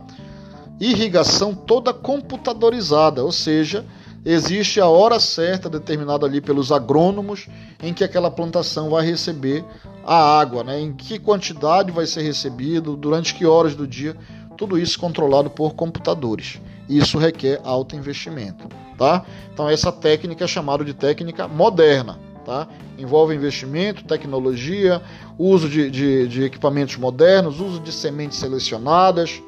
irrigação 0.78 1.54
toda 1.54 1.94
computadorizada, 1.94 3.24
ou 3.24 3.32
seja, 3.32 3.86
existe 4.22 4.78
a 4.78 4.86
hora 4.86 5.18
certa 5.18 5.66
determinada 5.70 6.26
ali 6.26 6.42
pelos 6.42 6.70
agrônomos 6.70 7.48
em 7.82 7.94
que 7.94 8.04
aquela 8.04 8.30
plantação 8.30 8.90
vai 8.90 9.06
receber 9.06 9.64
a 10.04 10.38
água, 10.38 10.62
né? 10.62 10.78
em 10.78 10.92
que 10.92 11.18
quantidade 11.18 11.90
vai 11.90 12.04
ser 12.04 12.20
recebido, 12.20 12.96
durante 12.96 13.34
que 13.34 13.46
horas 13.46 13.74
do 13.74 13.86
dia 13.86 14.14
tudo 14.58 14.78
isso 14.78 15.00
controlado 15.00 15.48
por 15.48 15.72
computadores. 15.72 16.60
Isso 16.90 17.18
requer 17.18 17.60
alto 17.62 17.94
investimento, 17.94 18.68
tá? 18.98 19.24
Então 19.54 19.70
essa 19.70 19.92
técnica 19.92 20.44
é 20.44 20.48
chamada 20.48 20.84
de 20.84 20.92
técnica 20.92 21.46
moderna, 21.46 22.18
tá? 22.44 22.66
Envolve 22.98 23.32
investimento, 23.32 24.02
tecnologia, 24.04 25.00
uso 25.38 25.68
de, 25.68 25.88
de, 25.88 26.26
de 26.26 26.42
equipamentos 26.42 26.96
modernos, 26.96 27.60
uso 27.60 27.78
de 27.78 27.92
sementes 27.92 28.38
selecionadas, 28.38 29.40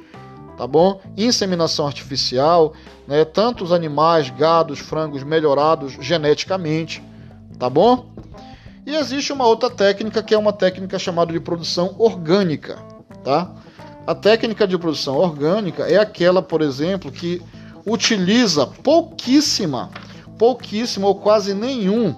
tá 0.57 0.69
bom? 0.69 1.01
Inseminação 1.17 1.85
artificial, 1.85 2.75
né? 3.09 3.25
Tanto 3.25 3.65
os 3.65 3.73
animais, 3.73 4.31
gados, 4.31 4.79
frangos 4.79 5.25
melhorados 5.25 5.97
geneticamente, 6.01 7.03
tá 7.59 7.69
bom? 7.69 8.07
E 8.87 8.95
existe 8.95 9.33
uma 9.33 9.47
outra 9.49 9.69
técnica 9.69 10.23
que 10.23 10.33
é 10.33 10.39
uma 10.39 10.53
técnica 10.53 10.97
chamada 10.97 11.33
de 11.33 11.41
produção 11.41 11.97
orgânica, 11.99 12.79
tá? 13.25 13.53
A 14.05 14.15
técnica 14.15 14.67
de 14.67 14.77
produção 14.77 15.17
orgânica 15.17 15.85
é 15.85 15.97
aquela, 15.97 16.43
por 16.43 16.61
exemplo, 16.61 17.13
que 17.13 17.41
utiliza 17.87 18.67
pouquíssima, 18.67 19.91
pouquíssimo 20.37 21.07
ou 21.07 21.15
quase 21.15 21.55
nenhum 21.55 22.17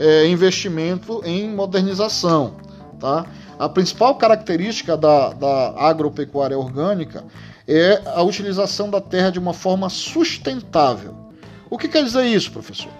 é, 0.00 0.26
investimento 0.26 1.22
em 1.24 1.48
modernização. 1.48 2.56
Tá? 2.98 3.24
A 3.56 3.68
principal 3.68 4.16
característica 4.16 4.96
da, 4.96 5.32
da 5.32 5.74
agropecuária 5.76 6.58
orgânica 6.58 7.24
é 7.68 8.02
a 8.06 8.22
utilização 8.22 8.90
da 8.90 9.00
terra 9.00 9.30
de 9.30 9.38
uma 9.38 9.54
forma 9.54 9.88
sustentável. 9.88 11.14
O 11.70 11.78
que 11.78 11.86
quer 11.88 12.02
dizer 12.02 12.24
isso, 12.24 12.50
professor? 12.50 12.90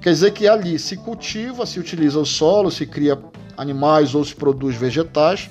Quer 0.00 0.10
dizer 0.10 0.30
que 0.32 0.48
ali 0.48 0.78
se 0.78 0.96
cultiva, 0.96 1.66
se 1.66 1.78
utiliza 1.78 2.18
o 2.18 2.24
solo, 2.24 2.70
se 2.70 2.86
cria 2.86 3.18
animais 3.58 4.14
ou 4.14 4.24
se 4.24 4.34
produz 4.34 4.74
vegetais 4.74 5.50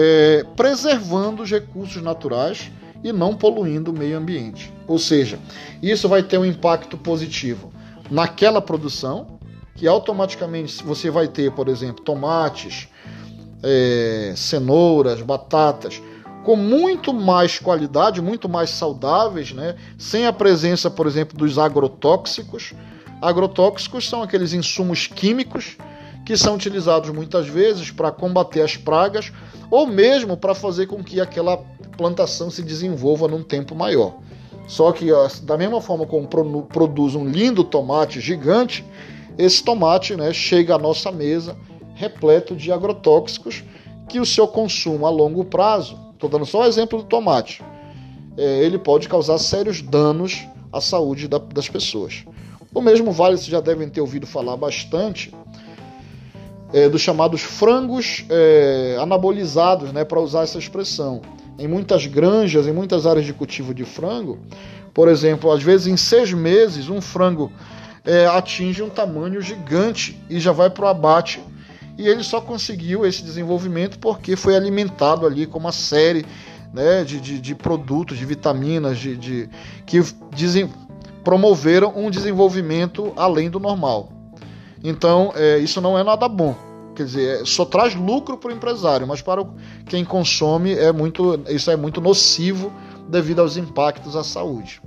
é, 0.00 0.44
preservando 0.54 1.42
os 1.42 1.50
recursos 1.50 2.00
naturais 2.00 2.70
e 3.02 3.12
não 3.12 3.34
poluindo 3.34 3.90
o 3.90 3.98
meio 3.98 4.16
ambiente. 4.16 4.72
Ou 4.86 4.96
seja, 4.96 5.40
isso 5.82 6.08
vai 6.08 6.22
ter 6.22 6.38
um 6.38 6.44
impacto 6.44 6.96
positivo 6.96 7.72
naquela 8.08 8.62
produção, 8.62 9.40
que 9.74 9.88
automaticamente 9.88 10.84
você 10.84 11.10
vai 11.10 11.26
ter, 11.26 11.50
por 11.50 11.66
exemplo, 11.66 12.04
tomates, 12.04 12.88
é, 13.60 14.34
cenouras, 14.36 15.20
batatas, 15.20 16.00
com 16.44 16.54
muito 16.54 17.12
mais 17.12 17.58
qualidade, 17.58 18.22
muito 18.22 18.48
mais 18.48 18.70
saudáveis, 18.70 19.52
né? 19.52 19.74
sem 19.98 20.26
a 20.26 20.32
presença, 20.32 20.88
por 20.88 21.08
exemplo, 21.08 21.36
dos 21.36 21.58
agrotóxicos. 21.58 22.72
Agrotóxicos 23.20 24.08
são 24.08 24.22
aqueles 24.22 24.52
insumos 24.52 25.08
químicos 25.08 25.76
que 26.28 26.36
são 26.36 26.56
utilizados 26.56 27.08
muitas 27.08 27.48
vezes 27.48 27.90
para 27.90 28.12
combater 28.12 28.60
as 28.60 28.76
pragas 28.76 29.32
ou 29.70 29.86
mesmo 29.86 30.36
para 30.36 30.54
fazer 30.54 30.86
com 30.86 31.02
que 31.02 31.22
aquela 31.22 31.56
plantação 31.96 32.50
se 32.50 32.62
desenvolva 32.62 33.26
num 33.26 33.42
tempo 33.42 33.74
maior. 33.74 34.12
Só 34.66 34.92
que 34.92 35.06
da 35.44 35.56
mesma 35.56 35.80
forma 35.80 36.04
como 36.04 36.28
produz 36.64 37.14
um 37.14 37.26
lindo 37.26 37.64
tomate 37.64 38.20
gigante, 38.20 38.84
esse 39.38 39.64
tomate 39.64 40.16
né, 40.16 40.30
chega 40.34 40.74
à 40.74 40.78
nossa 40.78 41.10
mesa 41.10 41.56
repleto 41.94 42.54
de 42.54 42.70
agrotóxicos 42.70 43.64
que 44.06 44.20
o 44.20 44.26
seu 44.26 44.46
consumo 44.46 45.06
a 45.06 45.10
longo 45.10 45.46
prazo, 45.46 45.98
estou 46.12 46.28
dando 46.28 46.44
só 46.44 46.58
o 46.58 46.62
um 46.64 46.66
exemplo 46.66 46.98
do 46.98 47.04
tomate, 47.04 47.64
é, 48.36 48.62
ele 48.66 48.78
pode 48.78 49.08
causar 49.08 49.38
sérios 49.38 49.80
danos 49.80 50.46
à 50.70 50.78
saúde 50.78 51.26
da, 51.26 51.38
das 51.38 51.70
pessoas. 51.70 52.26
O 52.74 52.82
mesmo 52.82 53.12
vale, 53.12 53.38
vocês 53.38 53.48
já 53.48 53.60
devem 53.60 53.88
ter 53.88 54.02
ouvido 54.02 54.26
falar 54.26 54.54
bastante, 54.54 55.32
é, 56.72 56.88
dos 56.88 57.00
chamados 57.00 57.42
frangos 57.42 58.24
é, 58.28 58.96
anabolizados, 59.00 59.92
né, 59.92 60.04
para 60.04 60.20
usar 60.20 60.42
essa 60.42 60.58
expressão. 60.58 61.22
Em 61.58 61.66
muitas 61.66 62.06
granjas, 62.06 62.66
em 62.66 62.72
muitas 62.72 63.06
áreas 63.06 63.26
de 63.26 63.32
cultivo 63.32 63.74
de 63.74 63.84
frango, 63.84 64.38
por 64.94 65.08
exemplo, 65.08 65.50
às 65.50 65.62
vezes 65.62 65.86
em 65.86 65.96
seis 65.96 66.32
meses 66.32 66.88
um 66.88 67.00
frango 67.00 67.52
é, 68.04 68.26
atinge 68.26 68.82
um 68.82 68.88
tamanho 68.88 69.40
gigante 69.40 70.20
e 70.30 70.38
já 70.38 70.52
vai 70.52 70.70
para 70.70 70.86
o 70.86 70.88
abate. 70.88 71.40
E 71.96 72.06
ele 72.06 72.22
só 72.22 72.40
conseguiu 72.40 73.04
esse 73.04 73.22
desenvolvimento 73.22 73.98
porque 73.98 74.36
foi 74.36 74.56
alimentado 74.56 75.26
ali 75.26 75.46
com 75.46 75.58
uma 75.58 75.72
série 75.72 76.24
né, 76.72 77.02
de, 77.02 77.20
de, 77.20 77.40
de 77.40 77.54
produtos, 77.54 78.16
de 78.16 78.24
vitaminas, 78.24 78.98
de, 78.98 79.16
de 79.16 79.50
que 79.84 80.00
dizem, 80.34 80.70
promoveram 81.24 81.92
um 81.96 82.10
desenvolvimento 82.10 83.12
além 83.16 83.50
do 83.50 83.58
normal. 83.58 84.17
Então, 84.82 85.32
é, 85.34 85.58
isso 85.58 85.80
não 85.80 85.98
é 85.98 86.04
nada 86.04 86.28
bom. 86.28 86.54
Quer 86.94 87.04
dizer, 87.04 87.42
é, 87.42 87.44
só 87.44 87.64
traz 87.64 87.94
lucro 87.94 88.36
para 88.36 88.50
o 88.50 88.54
empresário, 88.54 89.06
mas 89.06 89.22
para 89.22 89.44
quem 89.86 90.04
consome 90.04 90.72
é 90.72 90.92
muito, 90.92 91.40
isso 91.48 91.70
é 91.70 91.76
muito 91.76 92.00
nocivo 92.00 92.72
devido 93.08 93.40
aos 93.40 93.56
impactos 93.56 94.16
à 94.16 94.24
saúde. 94.24 94.80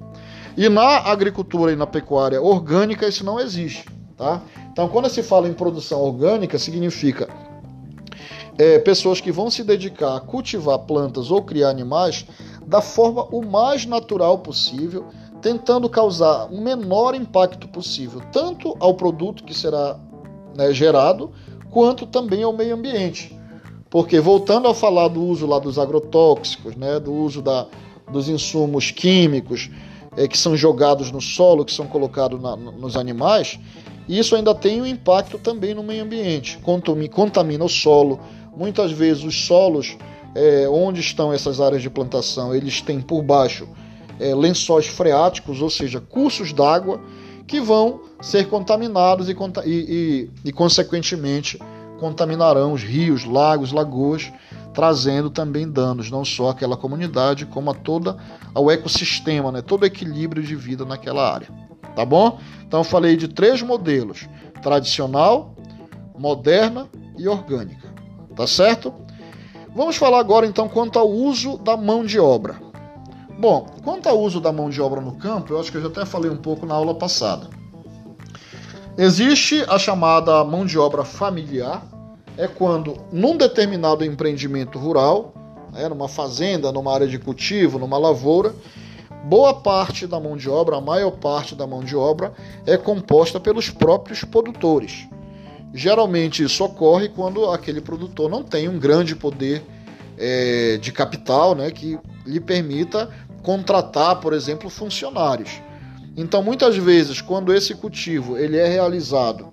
E 0.58 0.68
na 0.68 0.98
agricultura 1.10 1.72
e 1.72 1.76
na 1.76 1.88
pecuária 1.88 2.42
orgânica 2.42 3.08
isso 3.08 3.24
não 3.24 3.40
existe, 3.40 3.86
tá? 4.18 4.42
Então, 4.72 4.88
quando 4.90 5.10
se 5.10 5.24
fala 5.24 5.48
em 5.48 5.54
produção 5.54 6.02
orgânica, 6.02 6.60
significa 6.60 7.30
é, 8.58 8.78
pessoas 8.80 9.22
que 9.22 9.32
vão 9.32 9.50
se 9.50 9.64
dedicar 9.64 10.18
a 10.18 10.20
cultivar 10.20 10.80
plantas 10.80 11.32
ou 11.32 11.42
criar 11.42 11.70
animais 11.70 12.26
da 12.66 12.82
forma 12.82 13.24
o 13.32 13.44
mais 13.44 13.86
natural 13.86 14.40
possível, 14.40 15.08
tentando 15.42 15.90
causar 15.90 16.46
o 16.46 16.62
menor 16.62 17.16
impacto 17.16 17.68
possível, 17.68 18.22
tanto 18.32 18.76
ao 18.80 18.94
produto 18.94 19.44
que 19.44 19.54
será 19.54 19.98
né, 20.56 20.72
gerado, 20.72 21.32
quanto 21.70 22.06
também 22.06 22.44
ao 22.44 22.54
meio 22.54 22.76
ambiente. 22.76 23.38
Porque, 23.90 24.20
voltando 24.20 24.68
a 24.68 24.74
falar 24.74 25.10
do 25.10 25.22
uso 25.22 25.46
lá 25.46 25.60
dos 25.60 25.78
agrotóxicos, 25.78 26.76
né, 26.76 27.00
do 27.00 27.14
uso 27.14 27.42
da, 27.42 27.68
dos 28.12 28.30
insumos 28.30 28.92
químicos 28.92 29.70
é, 30.16 30.28
que 30.28 30.38
são 30.38 30.56
jogados 30.56 31.12
no 31.12 31.20
solo, 31.20 31.66
que 31.66 31.74
são 31.74 31.88
colocados 31.88 32.42
na, 32.42 32.56
nos 32.56 32.96
animais, 32.96 33.60
isso 34.08 34.36
ainda 34.36 34.54
tem 34.54 34.82
um 34.82 34.86
impacto 34.86 35.38
também 35.38 35.74
no 35.74 35.84
meio 35.84 36.04
ambiente, 36.04 36.60
contamina 37.12 37.64
o 37.64 37.70
solo. 37.70 38.20
Muitas 38.56 38.92
vezes 38.92 39.24
os 39.24 39.46
solos 39.46 39.98
é, 40.36 40.68
onde 40.70 41.00
estão 41.02 41.34
essas 41.34 41.60
áreas 41.60 41.82
de 41.82 41.90
plantação, 41.90 42.54
eles 42.54 42.82
têm 42.82 43.02
por 43.02 43.22
baixo 43.22 43.68
é, 44.22 44.36
lençóis 44.36 44.86
freáticos, 44.86 45.62
ou 45.62 45.70
seja, 45.70 46.00
cursos 46.00 46.54
d'água 46.54 47.02
que 47.48 47.60
vão 47.60 48.02
ser 48.22 48.48
contaminados 48.48 49.28
e, 49.28 49.36
e, 49.66 50.30
e, 50.46 50.52
consequentemente, 50.52 51.60
contaminarão 52.00 52.74
os 52.74 52.84
rios, 52.84 53.26
lagos, 53.26 53.72
lagoas, 53.72 54.32
trazendo 54.74 55.30
também 55.30 55.70
danos 55.70 56.10
não 56.10 56.24
só 56.24 56.52
àquela 56.52 56.78
comunidade, 56.78 57.46
como 57.46 57.72
a 57.72 57.74
toda 57.74 58.16
ao 58.54 58.72
ecossistema, 58.72 59.52
né? 59.52 59.62
todo 59.62 59.84
o 59.84 59.86
equilíbrio 59.86 60.44
de 60.44 60.56
vida 60.56 60.86
naquela 60.86 61.34
área. 61.34 61.50
Tá 61.96 62.06
bom? 62.06 62.40
Então, 62.66 62.82
eu 62.82 62.84
falei 62.86 63.18
de 63.18 63.28
três 63.28 63.62
modelos: 63.62 64.30
tradicional, 64.62 65.56
moderna 66.18 66.88
e 67.18 67.28
orgânica. 67.28 67.92
Tá 68.36 68.48
certo? 68.48 68.94
Vamos 69.76 69.98
falar 69.98 70.20
agora 70.20 70.46
então 70.46 70.70
quanto 70.70 70.98
ao 70.98 71.10
uso 71.10 71.58
da 71.58 71.76
mão 71.76 72.06
de 72.06 72.20
obra. 72.20 72.71
Bom, 73.42 73.66
quanto 73.84 74.08
ao 74.08 74.20
uso 74.20 74.40
da 74.40 74.52
mão 74.52 74.70
de 74.70 74.80
obra 74.80 75.02
no 75.02 75.14
campo, 75.14 75.52
eu 75.52 75.60
acho 75.60 75.72
que 75.72 75.78
eu 75.78 75.82
já 75.82 75.88
até 75.88 76.06
falei 76.06 76.30
um 76.30 76.38
pouco 76.38 76.64
na 76.64 76.76
aula 76.76 76.94
passada. 76.94 77.48
Existe 78.96 79.66
a 79.68 79.80
chamada 79.80 80.44
mão 80.44 80.64
de 80.64 80.78
obra 80.78 81.04
familiar, 81.04 81.84
é 82.38 82.48
quando 82.48 82.98
num 83.12 83.36
determinado 83.36 84.06
empreendimento 84.06 84.78
rural, 84.78 85.34
né, 85.74 85.90
numa 85.90 86.08
fazenda, 86.08 86.72
numa 86.72 86.94
área 86.94 87.08
de 87.08 87.18
cultivo, 87.18 87.80
numa 87.80 87.98
lavoura, 87.98 88.54
boa 89.24 89.56
parte 89.56 90.06
da 90.06 90.20
mão 90.20 90.38
de 90.38 90.48
obra, 90.48 90.78
a 90.78 90.82
maior 90.82 91.10
parte 91.10 91.56
da 91.56 91.66
mão 91.66 91.84
de 91.84 91.96
obra, 91.96 92.34
é 92.68 92.78
composta 92.78 93.40
pelos 93.40 93.72
próprios 93.72 94.24
produtores. 94.24 95.08
Geralmente 95.74 96.44
isso 96.44 96.64
ocorre 96.64 97.10
quando 97.10 97.50
aquele 97.50 97.82
produtor 97.82 98.30
não 98.30 98.44
tem 98.44 98.70
um 98.70 98.78
grande 98.78 99.16
poder 99.16 99.64
é, 100.16 100.78
de 100.78 100.92
capital 100.92 101.56
né, 101.56 101.72
que 101.72 101.98
lhe 102.24 102.40
permita 102.40 103.10
contratar, 103.44 104.20
por 104.20 104.34
exemplo, 104.34 104.70
funcionários. 104.70 105.62
Então, 106.16 106.44
muitas 106.44 106.76
vezes, 106.78 107.22
quando 107.22 107.54
esse 107.54 107.74
cultivo 107.74 108.38
ele 108.38 108.58
é 108.58 108.68
realizado 108.68 109.52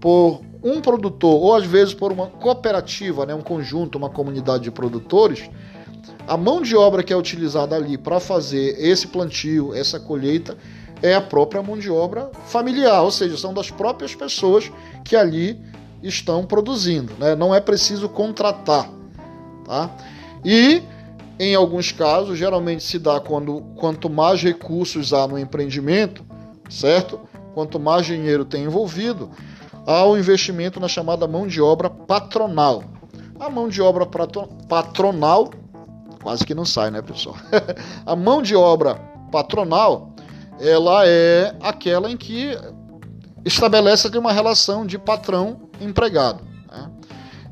por 0.00 0.42
um 0.62 0.80
produtor 0.80 1.40
ou 1.40 1.54
às 1.54 1.64
vezes 1.64 1.94
por 1.94 2.10
uma 2.10 2.26
cooperativa, 2.26 3.26
né, 3.26 3.34
um 3.34 3.42
conjunto, 3.42 3.96
uma 3.96 4.10
comunidade 4.10 4.64
de 4.64 4.70
produtores, 4.70 5.48
a 6.26 6.36
mão 6.36 6.62
de 6.62 6.74
obra 6.74 7.02
que 7.02 7.12
é 7.12 7.16
utilizada 7.16 7.76
ali 7.76 7.98
para 7.98 8.18
fazer 8.18 8.76
esse 8.78 9.06
plantio, 9.06 9.74
essa 9.74 10.00
colheita, 10.00 10.56
é 11.02 11.14
a 11.14 11.20
própria 11.20 11.62
mão 11.62 11.78
de 11.78 11.90
obra 11.90 12.30
familiar, 12.46 13.02
ou 13.02 13.10
seja, 13.10 13.36
são 13.36 13.52
das 13.52 13.70
próprias 13.70 14.14
pessoas 14.14 14.72
que 15.04 15.14
ali 15.14 15.60
estão 16.02 16.46
produzindo. 16.46 17.12
Né? 17.18 17.34
Não 17.34 17.54
é 17.54 17.60
preciso 17.60 18.08
contratar. 18.08 18.90
Tá? 19.66 19.90
E 20.44 20.82
em 21.38 21.54
alguns 21.54 21.92
casos, 21.92 22.38
geralmente 22.38 22.82
se 22.82 22.98
dá 22.98 23.20
quando 23.20 23.60
quanto 23.76 24.08
mais 24.08 24.42
recursos 24.42 25.12
há 25.12 25.26
no 25.26 25.38
empreendimento, 25.38 26.24
certo? 26.68 27.20
Quanto 27.54 27.78
mais 27.78 28.06
dinheiro 28.06 28.44
tem 28.44 28.64
envolvido, 28.64 29.30
há 29.86 30.04
o 30.04 30.16
investimento 30.16 30.80
na 30.80 30.88
chamada 30.88 31.26
mão 31.26 31.46
de 31.46 31.60
obra 31.60 31.88
patronal. 31.88 32.84
A 33.38 33.50
mão 33.50 33.68
de 33.68 33.82
obra 33.82 34.06
patronal 34.68 35.50
Quase 36.24 36.46
que 36.46 36.54
não 36.54 36.64
sai, 36.64 36.90
né, 36.90 37.02
pessoal? 37.02 37.36
a 38.06 38.16
mão 38.16 38.40
de 38.40 38.56
obra 38.56 38.94
patronal, 39.30 40.10
ela 40.58 41.06
é 41.06 41.54
aquela 41.60 42.10
em 42.10 42.16
que 42.16 42.58
estabelece 43.44 44.08
uma 44.16 44.32
relação 44.32 44.86
de 44.86 44.98
patrão-empregado. 44.98 46.42
Né? 46.72 46.90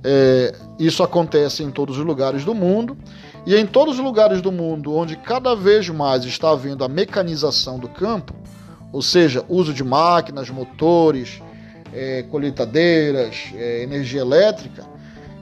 É, 0.03 0.55
isso 0.79 1.03
acontece 1.03 1.63
em 1.63 1.71
todos 1.71 1.99
os 1.99 2.05
lugares 2.05 2.47
do 2.47 2.55
mundo. 2.55 2.97
E 3.45 3.57
em 3.57 3.67
todos 3.67 3.99
os 3.99 4.05
lugares 4.05 4.41
do 4.41 4.53
mundo 4.53 4.95
onde 4.95 5.17
cada 5.17 5.55
vez 5.55 5.89
mais 5.89 6.25
está 6.25 6.51
havendo 6.51 6.85
a 6.85 6.89
mecanização 6.89 7.79
do 7.79 7.89
campo, 7.89 8.35
ou 8.93 9.03
seja, 9.03 9.45
uso 9.49 9.73
de 9.75 9.83
máquinas, 9.83 10.49
motores, 10.51 11.43
é, 11.93 12.23
colheitadeiras, 12.25 13.51
é, 13.55 13.83
energia 13.83 14.21
elétrica, 14.21 14.85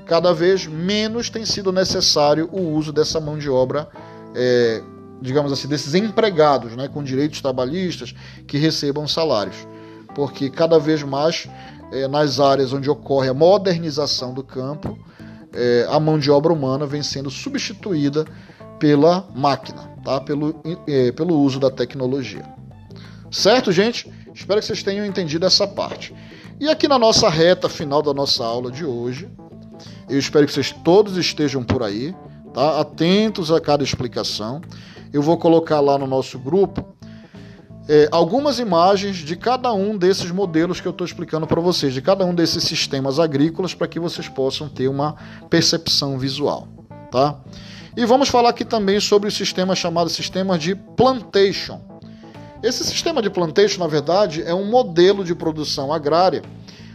cada 0.07 0.33
vez 0.33 0.67
menos 0.67 1.29
tem 1.29 1.45
sido 1.45 1.71
necessário 1.71 2.49
o 2.53 2.75
uso 2.75 2.93
dessa 2.93 3.21
mão 3.21 3.39
de 3.39 3.51
obra, 3.51 3.89
é, 4.35 4.83
digamos 5.21 5.53
assim, 5.53 5.69
desses 5.69 5.95
empregados 5.95 6.75
né, 6.75 6.89
com 6.89 7.05
direitos 7.05 7.41
trabalhistas 7.41 8.15
que 8.47 8.57
recebam 8.57 9.07
salários. 9.07 9.57
Porque 10.15 10.49
cada 10.49 10.79
vez 10.79 11.03
mais 11.03 11.47
é, 11.93 12.09
nas 12.09 12.41
áreas 12.41 12.73
onde 12.73 12.89
ocorre 12.89 13.29
a 13.29 13.35
modernização 13.35 14.33
do 14.33 14.43
campo, 14.43 14.99
é, 15.53 15.87
a 15.89 15.99
mão 15.99 16.19
de 16.19 16.31
obra 16.31 16.53
humana 16.53 16.87
vem 16.87 17.03
sendo 17.03 17.31
substituída 17.31 18.25
pela 18.79 19.29
máquina, 19.35 19.83
tá? 20.05 20.21
pelo, 20.21 20.61
é, 20.87 21.13
pelo 21.13 21.39
uso 21.39 21.61
da 21.61 21.71
tecnologia. 21.71 22.45
Certo, 23.31 23.71
gente? 23.71 24.11
Espero 24.35 24.61
que 24.61 24.67
vocês 24.67 24.83
tenham 24.83 25.05
entendido 25.05 25.47
essa 25.47 25.67
parte. 25.67 26.15
E 26.59 26.69
aqui 26.69 26.89
na 26.89 26.99
nossa 26.99 27.29
reta 27.29 27.69
final 27.69 28.03
da 28.03 28.13
nossa 28.13 28.45
aula 28.45 28.71
de 28.71 28.85
hoje, 28.85 29.29
eu 30.09 30.19
espero 30.19 30.47
que 30.47 30.53
vocês 30.53 30.73
todos 30.85 31.17
estejam 31.17 31.63
por 31.63 31.83
aí, 31.83 32.15
tá? 32.53 32.81
Atentos 32.81 33.51
a 33.51 33.61
cada 33.61 33.85
explicação. 33.85 34.61
Eu 35.13 35.23
vou 35.23 35.37
colocar 35.39 35.81
lá 35.81 35.97
no 35.99 36.07
nosso 36.07 36.39
grupo 36.39 36.85
é, 37.93 38.09
algumas 38.13 38.61
imagens 38.61 39.17
de 39.17 39.35
cada 39.35 39.73
um 39.73 39.99
desses 39.99 40.31
modelos 40.31 40.81
que 40.81 40.87
eu 40.87 40.93
estou 40.93 41.05
explicando 41.05 41.45
para 41.45 41.61
vocês, 41.61 41.93
de 41.93 42.01
cada 42.01 42.25
um 42.25 42.33
desses 42.33 42.63
sistemas 42.63 43.19
agrícolas, 43.19 43.75
para 43.75 43.89
que 43.89 43.99
vocês 43.99 44.29
possam 44.29 44.69
ter 44.69 44.87
uma 44.87 45.17
percepção 45.51 46.17
visual, 46.17 46.69
tá? 47.11 47.41
E 47.97 48.07
vamos 48.07 48.29
falar 48.29 48.51
aqui 48.51 48.65
também 48.65 49.01
sobre 49.01 49.29
o 49.29 49.33
sistema 49.33 49.75
chamado 49.75 50.09
sistema 50.09 50.57
de 50.57 50.77
plantation. 50.77 51.81
Esse 52.63 52.85
sistema 52.85 53.21
de 53.21 53.29
plantation, 53.29 53.81
na 53.81 53.89
verdade, 53.89 54.45
é 54.45 54.55
um 54.55 54.71
modelo 54.71 55.25
de 55.25 55.35
produção 55.35 55.93
agrária 55.93 56.43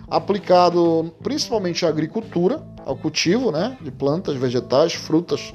aplicado 0.08 1.14
principalmente 1.22 1.86
à 1.86 1.90
agricultura, 1.90 2.64
ao 2.86 2.96
cultivo 2.96 3.52
né, 3.52 3.78
de 3.82 3.92
plantas, 3.92 4.38
vegetais, 4.38 4.94
frutas, 4.94 5.52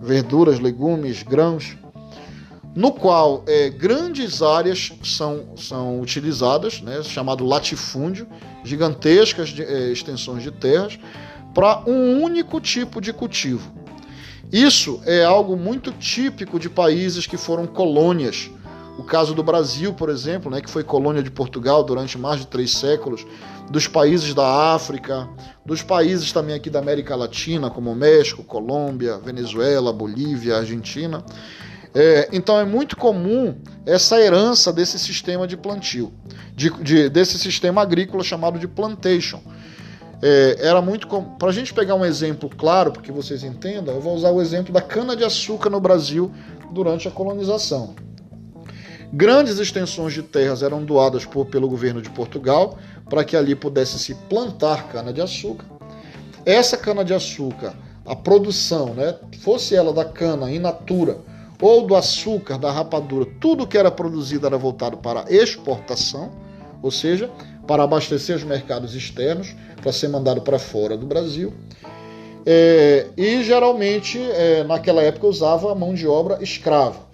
verduras, 0.00 0.58
legumes, 0.58 1.22
grãos, 1.22 1.76
no 2.78 2.92
qual 2.92 3.42
é, 3.48 3.68
grandes 3.68 4.40
áreas 4.40 4.92
são, 5.02 5.46
são 5.56 6.00
utilizadas, 6.00 6.80
né, 6.80 7.02
chamado 7.02 7.44
latifúndio, 7.44 8.24
gigantescas 8.62 9.48
de, 9.48 9.64
é, 9.64 9.90
extensões 9.90 10.44
de 10.44 10.52
terras, 10.52 10.96
para 11.52 11.82
um 11.88 12.22
único 12.22 12.60
tipo 12.60 13.00
de 13.00 13.12
cultivo. 13.12 13.68
Isso 14.52 15.02
é 15.06 15.24
algo 15.24 15.56
muito 15.56 15.90
típico 15.90 16.56
de 16.56 16.70
países 16.70 17.26
que 17.26 17.36
foram 17.36 17.66
colônias 17.66 18.48
o 18.96 19.02
caso 19.02 19.34
do 19.34 19.42
Brasil, 19.42 19.92
por 19.92 20.08
exemplo, 20.08 20.48
né, 20.48 20.60
que 20.60 20.70
foi 20.70 20.84
colônia 20.84 21.22
de 21.22 21.32
Portugal 21.32 21.82
durante 21.82 22.16
mais 22.16 22.40
de 22.40 22.46
três 22.46 22.72
séculos, 22.76 23.26
dos 23.70 23.88
países 23.88 24.34
da 24.34 24.74
África, 24.74 25.28
dos 25.66 25.82
países 25.82 26.32
também 26.32 26.54
aqui 26.54 26.70
da 26.70 26.78
América 26.78 27.16
Latina, 27.16 27.70
como 27.70 27.92
México, 27.94 28.44
Colômbia, 28.44 29.18
Venezuela, 29.18 29.92
Bolívia, 29.92 30.58
Argentina. 30.58 31.24
É, 31.94 32.28
então 32.32 32.58
é 32.58 32.64
muito 32.64 32.96
comum 32.96 33.56
essa 33.86 34.20
herança 34.20 34.72
desse 34.72 34.98
sistema 34.98 35.46
de 35.46 35.56
plantio, 35.56 36.12
de, 36.54 36.70
de, 36.82 37.08
desse 37.08 37.38
sistema 37.38 37.82
agrícola 37.82 38.22
chamado 38.22 38.58
de 38.58 38.68
plantation. 38.68 39.40
É, 40.20 40.56
era 40.60 40.82
muito 40.82 41.06
para 41.38 41.48
a 41.48 41.52
gente 41.52 41.72
pegar 41.72 41.94
um 41.94 42.04
exemplo 42.04 42.50
claro, 42.50 42.92
porque 42.92 43.12
vocês 43.12 43.44
entendam, 43.44 43.94
eu 43.94 44.00
vou 44.00 44.14
usar 44.14 44.30
o 44.30 44.40
exemplo 44.40 44.72
da 44.72 44.82
cana 44.82 45.14
de 45.16 45.24
açúcar 45.24 45.70
no 45.70 45.80
Brasil 45.80 46.32
durante 46.72 47.08
a 47.08 47.10
colonização. 47.10 47.94
Grandes 49.12 49.58
extensões 49.58 50.12
de 50.12 50.22
terras 50.22 50.62
eram 50.62 50.84
doadas 50.84 51.24
por, 51.24 51.46
pelo 51.46 51.68
governo 51.68 52.02
de 52.02 52.10
Portugal 52.10 52.78
para 53.08 53.24
que 53.24 53.36
ali 53.36 53.54
pudesse 53.54 53.98
se 53.98 54.14
plantar 54.14 54.88
cana-de-açúcar. 54.88 55.64
Essa 56.44 56.76
cana-de-açúcar, 56.76 57.74
a 58.04 58.14
produção, 58.14 58.92
né, 58.92 59.14
fosse 59.40 59.74
ela 59.74 59.94
da 59.94 60.04
cana 60.04 60.50
in 60.50 60.58
natura 60.58 61.18
ou 61.60 61.86
do 61.86 61.96
açúcar, 61.96 62.58
da 62.58 62.70
rapadura, 62.70 63.26
tudo 63.40 63.66
que 63.66 63.76
era 63.76 63.90
produzido 63.90 64.46
era 64.46 64.56
voltado 64.56 64.96
para 64.98 65.24
exportação, 65.28 66.30
ou 66.82 66.90
seja, 66.90 67.30
para 67.66 67.82
abastecer 67.82 68.36
os 68.36 68.44
mercados 68.44 68.94
externos, 68.94 69.54
para 69.82 69.92
ser 69.92 70.08
mandado 70.08 70.40
para 70.40 70.58
fora 70.58 70.96
do 70.96 71.06
Brasil. 71.06 71.52
É, 72.46 73.08
e 73.16 73.42
geralmente, 73.42 74.18
é, 74.18 74.64
naquela 74.64 75.02
época, 75.02 75.26
usava 75.26 75.74
mão 75.74 75.92
de 75.92 76.06
obra 76.06 76.38
escrava. 76.40 77.08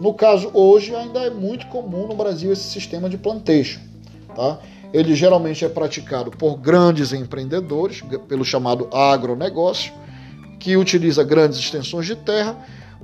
No 0.00 0.14
caso, 0.14 0.50
hoje 0.54 0.94
ainda 0.94 1.20
é 1.20 1.30
muito 1.30 1.66
comum 1.66 2.06
no 2.06 2.14
Brasil 2.14 2.52
esse 2.52 2.64
sistema 2.64 3.08
de 3.08 3.18
plantation. 3.18 3.80
Tá? 4.34 4.58
Ele 4.92 5.14
geralmente 5.14 5.64
é 5.64 5.68
praticado 5.68 6.30
por 6.30 6.56
grandes 6.56 7.12
empreendedores, 7.12 8.02
pelo 8.28 8.44
chamado 8.44 8.88
agronegócio, 8.92 9.92
que 10.58 10.76
utiliza 10.76 11.24
grandes 11.24 11.58
extensões 11.58 12.06
de 12.06 12.16
terra 12.16 12.56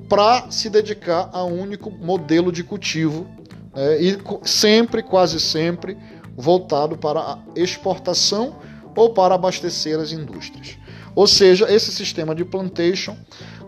para 0.09 0.51
se 0.51 0.71
dedicar 0.71 1.31
a 1.33 1.45
um 1.45 1.61
único 1.61 1.91
modelo 1.91 2.53
de 2.53 2.63
cultivo 2.63 3.27
né? 3.75 4.01
e 4.01 4.19
sempre, 4.45 5.03
quase 5.03 5.41
sempre, 5.41 5.97
voltado 6.37 6.97
para 6.97 7.21
a 7.21 7.39
exportação 7.55 8.57
ou 8.95 9.11
para 9.11 9.35
abastecer 9.35 9.99
as 9.99 10.13
indústrias. 10.13 10.79
Ou 11.15 11.27
seja, 11.27 11.71
esse 11.73 11.91
sistema 11.93 12.35
de 12.35 12.45
plantation 12.45 13.17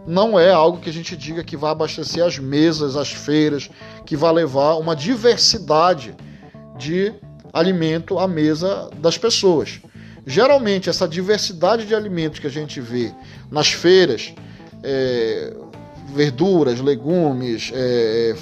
não 0.06 0.38
é 0.38 0.50
algo 0.50 0.80
que 0.80 0.88
a 0.88 0.92
gente 0.92 1.16
diga 1.16 1.44
que 1.44 1.56
vai 1.56 1.70
abastecer 1.70 2.24
as 2.24 2.38
mesas, 2.38 2.96
as 2.96 3.12
feiras, 3.12 3.70
que 4.06 4.16
vai 4.16 4.32
levar 4.32 4.74
uma 4.74 4.96
diversidade 4.96 6.14
de 6.78 7.12
alimento 7.52 8.18
à 8.18 8.26
mesa 8.26 8.90
das 8.98 9.18
pessoas. 9.18 9.80
Geralmente, 10.26 10.88
essa 10.88 11.08
diversidade 11.08 11.86
de 11.86 11.94
alimentos 11.94 12.38
que 12.38 12.46
a 12.46 12.50
gente 12.50 12.80
vê 12.80 13.12
nas 13.50 13.72
feiras, 13.72 14.34
é, 14.82 15.54
verduras, 16.14 16.80
legumes, 16.80 17.70
é, 17.74 18.34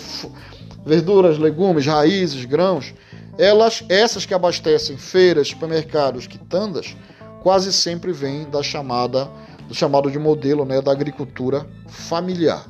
verduras, 0.85 1.39
legumes, 1.39 1.87
raízes, 1.87 2.45
grãos, 2.45 2.95
elas, 3.39 3.85
essas 3.89 4.25
que 4.25 4.33
abastecem 4.33 4.97
feiras, 4.97 5.49
supermercados, 5.49 6.27
quitandas, 6.27 6.97
quase 7.43 7.73
sempre 7.73 8.13
vêm 8.13 8.49
da 8.49 8.63
chamada, 8.63 9.29
do 9.69 9.75
chamado 9.75 10.11
de 10.11 10.19
modelo 10.19 10.65
né, 10.65 10.81
da 10.81 10.93
agricultura 10.93 11.67
familiar. 11.89 12.67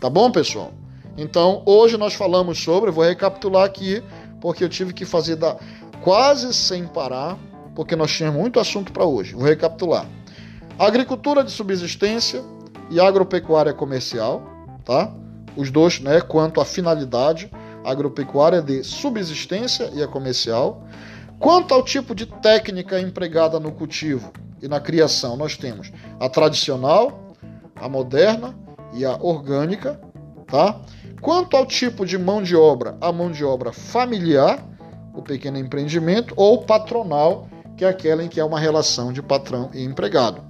Tá 0.00 0.08
bom, 0.08 0.30
pessoal? 0.30 0.72
Então, 1.18 1.62
hoje 1.66 1.96
nós 1.96 2.14
falamos 2.14 2.62
sobre, 2.62 2.90
vou 2.90 3.04
recapitular 3.04 3.64
aqui, 3.64 4.02
porque 4.40 4.62
eu 4.62 4.68
tive 4.68 4.92
que 4.92 5.04
fazer 5.04 5.36
da, 5.36 5.56
quase 6.02 6.52
sem 6.54 6.86
parar, 6.86 7.38
porque 7.74 7.96
nós 7.96 8.12
tínhamos 8.12 8.40
muito 8.40 8.60
assunto 8.60 8.92
para 8.92 9.04
hoje. 9.04 9.34
Vou 9.34 9.44
recapitular. 9.44 10.06
Agricultura 10.78 11.42
de 11.42 11.50
subsistência 11.50 12.42
e 12.90 13.00
agropecuária 13.00 13.72
comercial, 13.72 14.42
tá? 14.84 15.12
Os 15.56 15.70
dois, 15.70 16.00
né, 16.00 16.20
quanto 16.20 16.60
à 16.60 16.64
finalidade, 16.64 17.50
agropecuária 17.84 18.60
de 18.60 18.82
subsistência 18.82 19.90
e 19.94 20.02
a 20.02 20.08
comercial. 20.08 20.84
Quanto 21.38 21.72
ao 21.72 21.82
tipo 21.82 22.14
de 22.14 22.26
técnica 22.26 23.00
empregada 23.00 23.60
no 23.60 23.72
cultivo 23.72 24.32
e 24.60 24.68
na 24.68 24.80
criação, 24.80 25.36
nós 25.36 25.56
temos 25.56 25.92
a 26.18 26.28
tradicional, 26.28 27.32
a 27.76 27.88
moderna 27.88 28.54
e 28.94 29.04
a 29.04 29.16
orgânica, 29.16 30.00
tá? 30.46 30.80
Quanto 31.20 31.56
ao 31.56 31.66
tipo 31.66 32.04
de 32.04 32.18
mão 32.18 32.42
de 32.42 32.56
obra, 32.56 32.96
a 33.00 33.12
mão 33.12 33.30
de 33.30 33.44
obra 33.44 33.72
familiar, 33.72 34.64
o 35.14 35.22
pequeno 35.22 35.58
empreendimento, 35.58 36.34
ou 36.36 36.62
patronal, 36.62 37.48
que 37.76 37.84
é 37.84 37.88
aquela 37.88 38.22
em 38.22 38.28
que 38.28 38.40
é 38.40 38.44
uma 38.44 38.58
relação 38.58 39.12
de 39.12 39.22
patrão 39.22 39.70
e 39.74 39.82
empregado. 39.82 40.45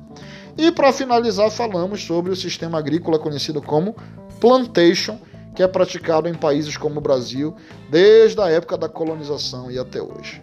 E 0.58 0.70
para 0.70 0.92
finalizar, 0.92 1.50
falamos 1.50 2.02
sobre 2.02 2.32
o 2.32 2.36
sistema 2.36 2.78
agrícola 2.78 3.18
conhecido 3.18 3.60
como 3.60 3.94
plantation, 4.40 5.18
que 5.54 5.62
é 5.62 5.68
praticado 5.68 6.28
em 6.28 6.34
países 6.34 6.76
como 6.76 6.98
o 6.98 7.02
Brasil 7.02 7.54
desde 7.90 8.40
a 8.40 8.48
época 8.48 8.76
da 8.76 8.88
colonização 8.88 9.70
e 9.70 9.78
até 9.78 10.00
hoje. 10.00 10.40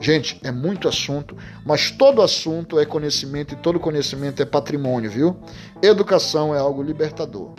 Gente, 0.00 0.40
é 0.42 0.50
muito 0.50 0.88
assunto, 0.88 1.36
mas 1.64 1.90
todo 1.90 2.22
assunto 2.22 2.78
é 2.78 2.84
conhecimento 2.84 3.54
e 3.54 3.56
todo 3.56 3.78
conhecimento 3.78 4.42
é 4.42 4.44
patrimônio, 4.44 5.10
viu? 5.10 5.36
Educação 5.80 6.54
é 6.54 6.58
algo 6.58 6.82
libertador. 6.82 7.52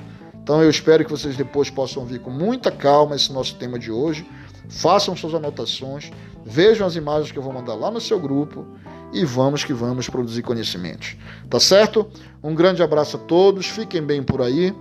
Então 0.44 0.62
eu 0.62 0.70
espero 0.70 1.06
que 1.06 1.12
vocês 1.12 1.38
depois 1.38 1.70
possam 1.70 2.06
vir 2.06 2.20
com 2.20 2.30
muita 2.30 2.70
calma 2.70 3.16
esse 3.16 3.32
nosso 3.32 3.56
tema 3.56 3.80
de 3.80 3.92
hoje. 3.92 4.28
Façam 4.68 5.16
suas 5.16 5.34
anotações, 5.34 6.12
vejam 6.44 6.86
as 6.86 6.96
imagens 6.96 7.32
que 7.32 7.40
eu 7.40 7.44
vou 7.44 7.54
mandar 7.54 7.76
lá 7.76 7.90
no 7.90 8.02
seu 8.02 8.20
grupo 8.20 8.68
e 9.14 9.24
vamos 9.24 9.64
que 9.64 9.74
vamos 9.74 10.10
produzir 10.10 10.42
conhecimentos. 10.42 11.16
Tá 11.50 11.60
certo? 11.60 12.10
Um 12.44 12.56
grande 12.56 12.82
abraço 12.82 13.18
a 13.18 13.20
todos, 13.20 13.68
fiquem 13.68 14.02
bem 14.02 14.24
por 14.24 14.42
aí. 14.42 14.74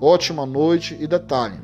Ótima 0.00 0.46
noite 0.46 0.96
e 0.98 1.06
detalhe: 1.06 1.58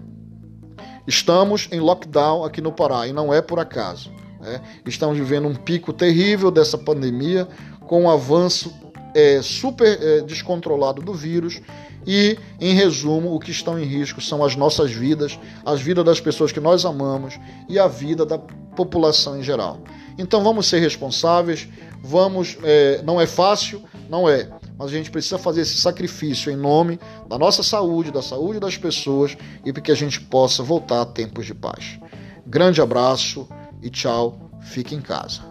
estamos 1.07 1.69
em 1.71 1.81
lockdown 1.81 2.45
aqui 2.45 2.61
no 2.61 2.73
Pará 2.73 3.07
e 3.07 3.13
não 3.13 3.33
é 3.33 3.41
por 3.41 3.59
acaso. 3.59 4.11
Né? 4.41 4.61
Estamos 4.85 5.17
vivendo 5.17 5.49
um 5.49 5.55
pico 5.55 5.93
terrível 5.93 6.51
dessa 6.51 6.77
pandemia 6.77 7.49
com 7.87 8.03
um 8.03 8.11
avanço 8.11 8.73
é, 9.15 9.41
super 9.41 9.99
é, 10.01 10.21
descontrolado 10.21 11.01
do 11.01 11.15
vírus 11.15 11.61
e, 12.07 12.39
em 12.61 12.75
resumo, 12.75 13.35
o 13.35 13.39
que 13.39 13.51
estão 13.51 13.79
em 13.79 13.85
risco 13.85 14.21
são 14.21 14.45
as 14.45 14.57
nossas 14.57 14.91
vidas, 14.91 15.39
as 15.65 15.81
vidas 15.81 16.05
das 16.05 16.21
pessoas 16.21 16.53
que 16.53 16.61
nós 16.61 16.85
amamos 16.85 17.39
e 17.69 17.79
a 17.79 17.87
vida 17.87 18.25
da 18.25 18.41
população 18.79 19.37
em 19.37 19.43
geral. 19.43 19.81
Então 20.17 20.45
vamos 20.45 20.69
ser 20.69 20.79
responsáveis, 20.79 21.69
vamos. 22.01 22.57
É, 22.63 23.03
não 23.03 23.21
é 23.21 23.27
fácil, 23.27 23.83
não 24.09 24.29
é, 24.29 24.49
mas 24.79 24.89
a 24.89 24.93
gente 24.93 25.11
precisa 25.11 25.37
fazer 25.37 25.63
esse 25.63 25.77
sacrifício 25.79 26.53
em 26.53 26.57
nome 26.57 27.01
da 27.29 27.37
nossa 27.37 27.65
saúde, 27.65 28.13
da 28.13 28.23
saúde 28.23 28.61
das 28.61 28.77
pessoas 28.77 29.37
e 29.65 29.73
para 29.73 29.83
que 29.83 29.91
a 29.91 29.97
gente 29.97 30.21
possa 30.21 30.63
voltar 30.63 31.01
a 31.01 31.07
tempos 31.07 31.45
de 31.45 31.55
paz. 31.55 31.99
Grande 32.47 32.81
abraço 32.81 33.49
e 33.83 33.91
tchau, 33.91 34.39
fique 34.61 34.95
em 34.95 35.01
casa. 35.01 35.48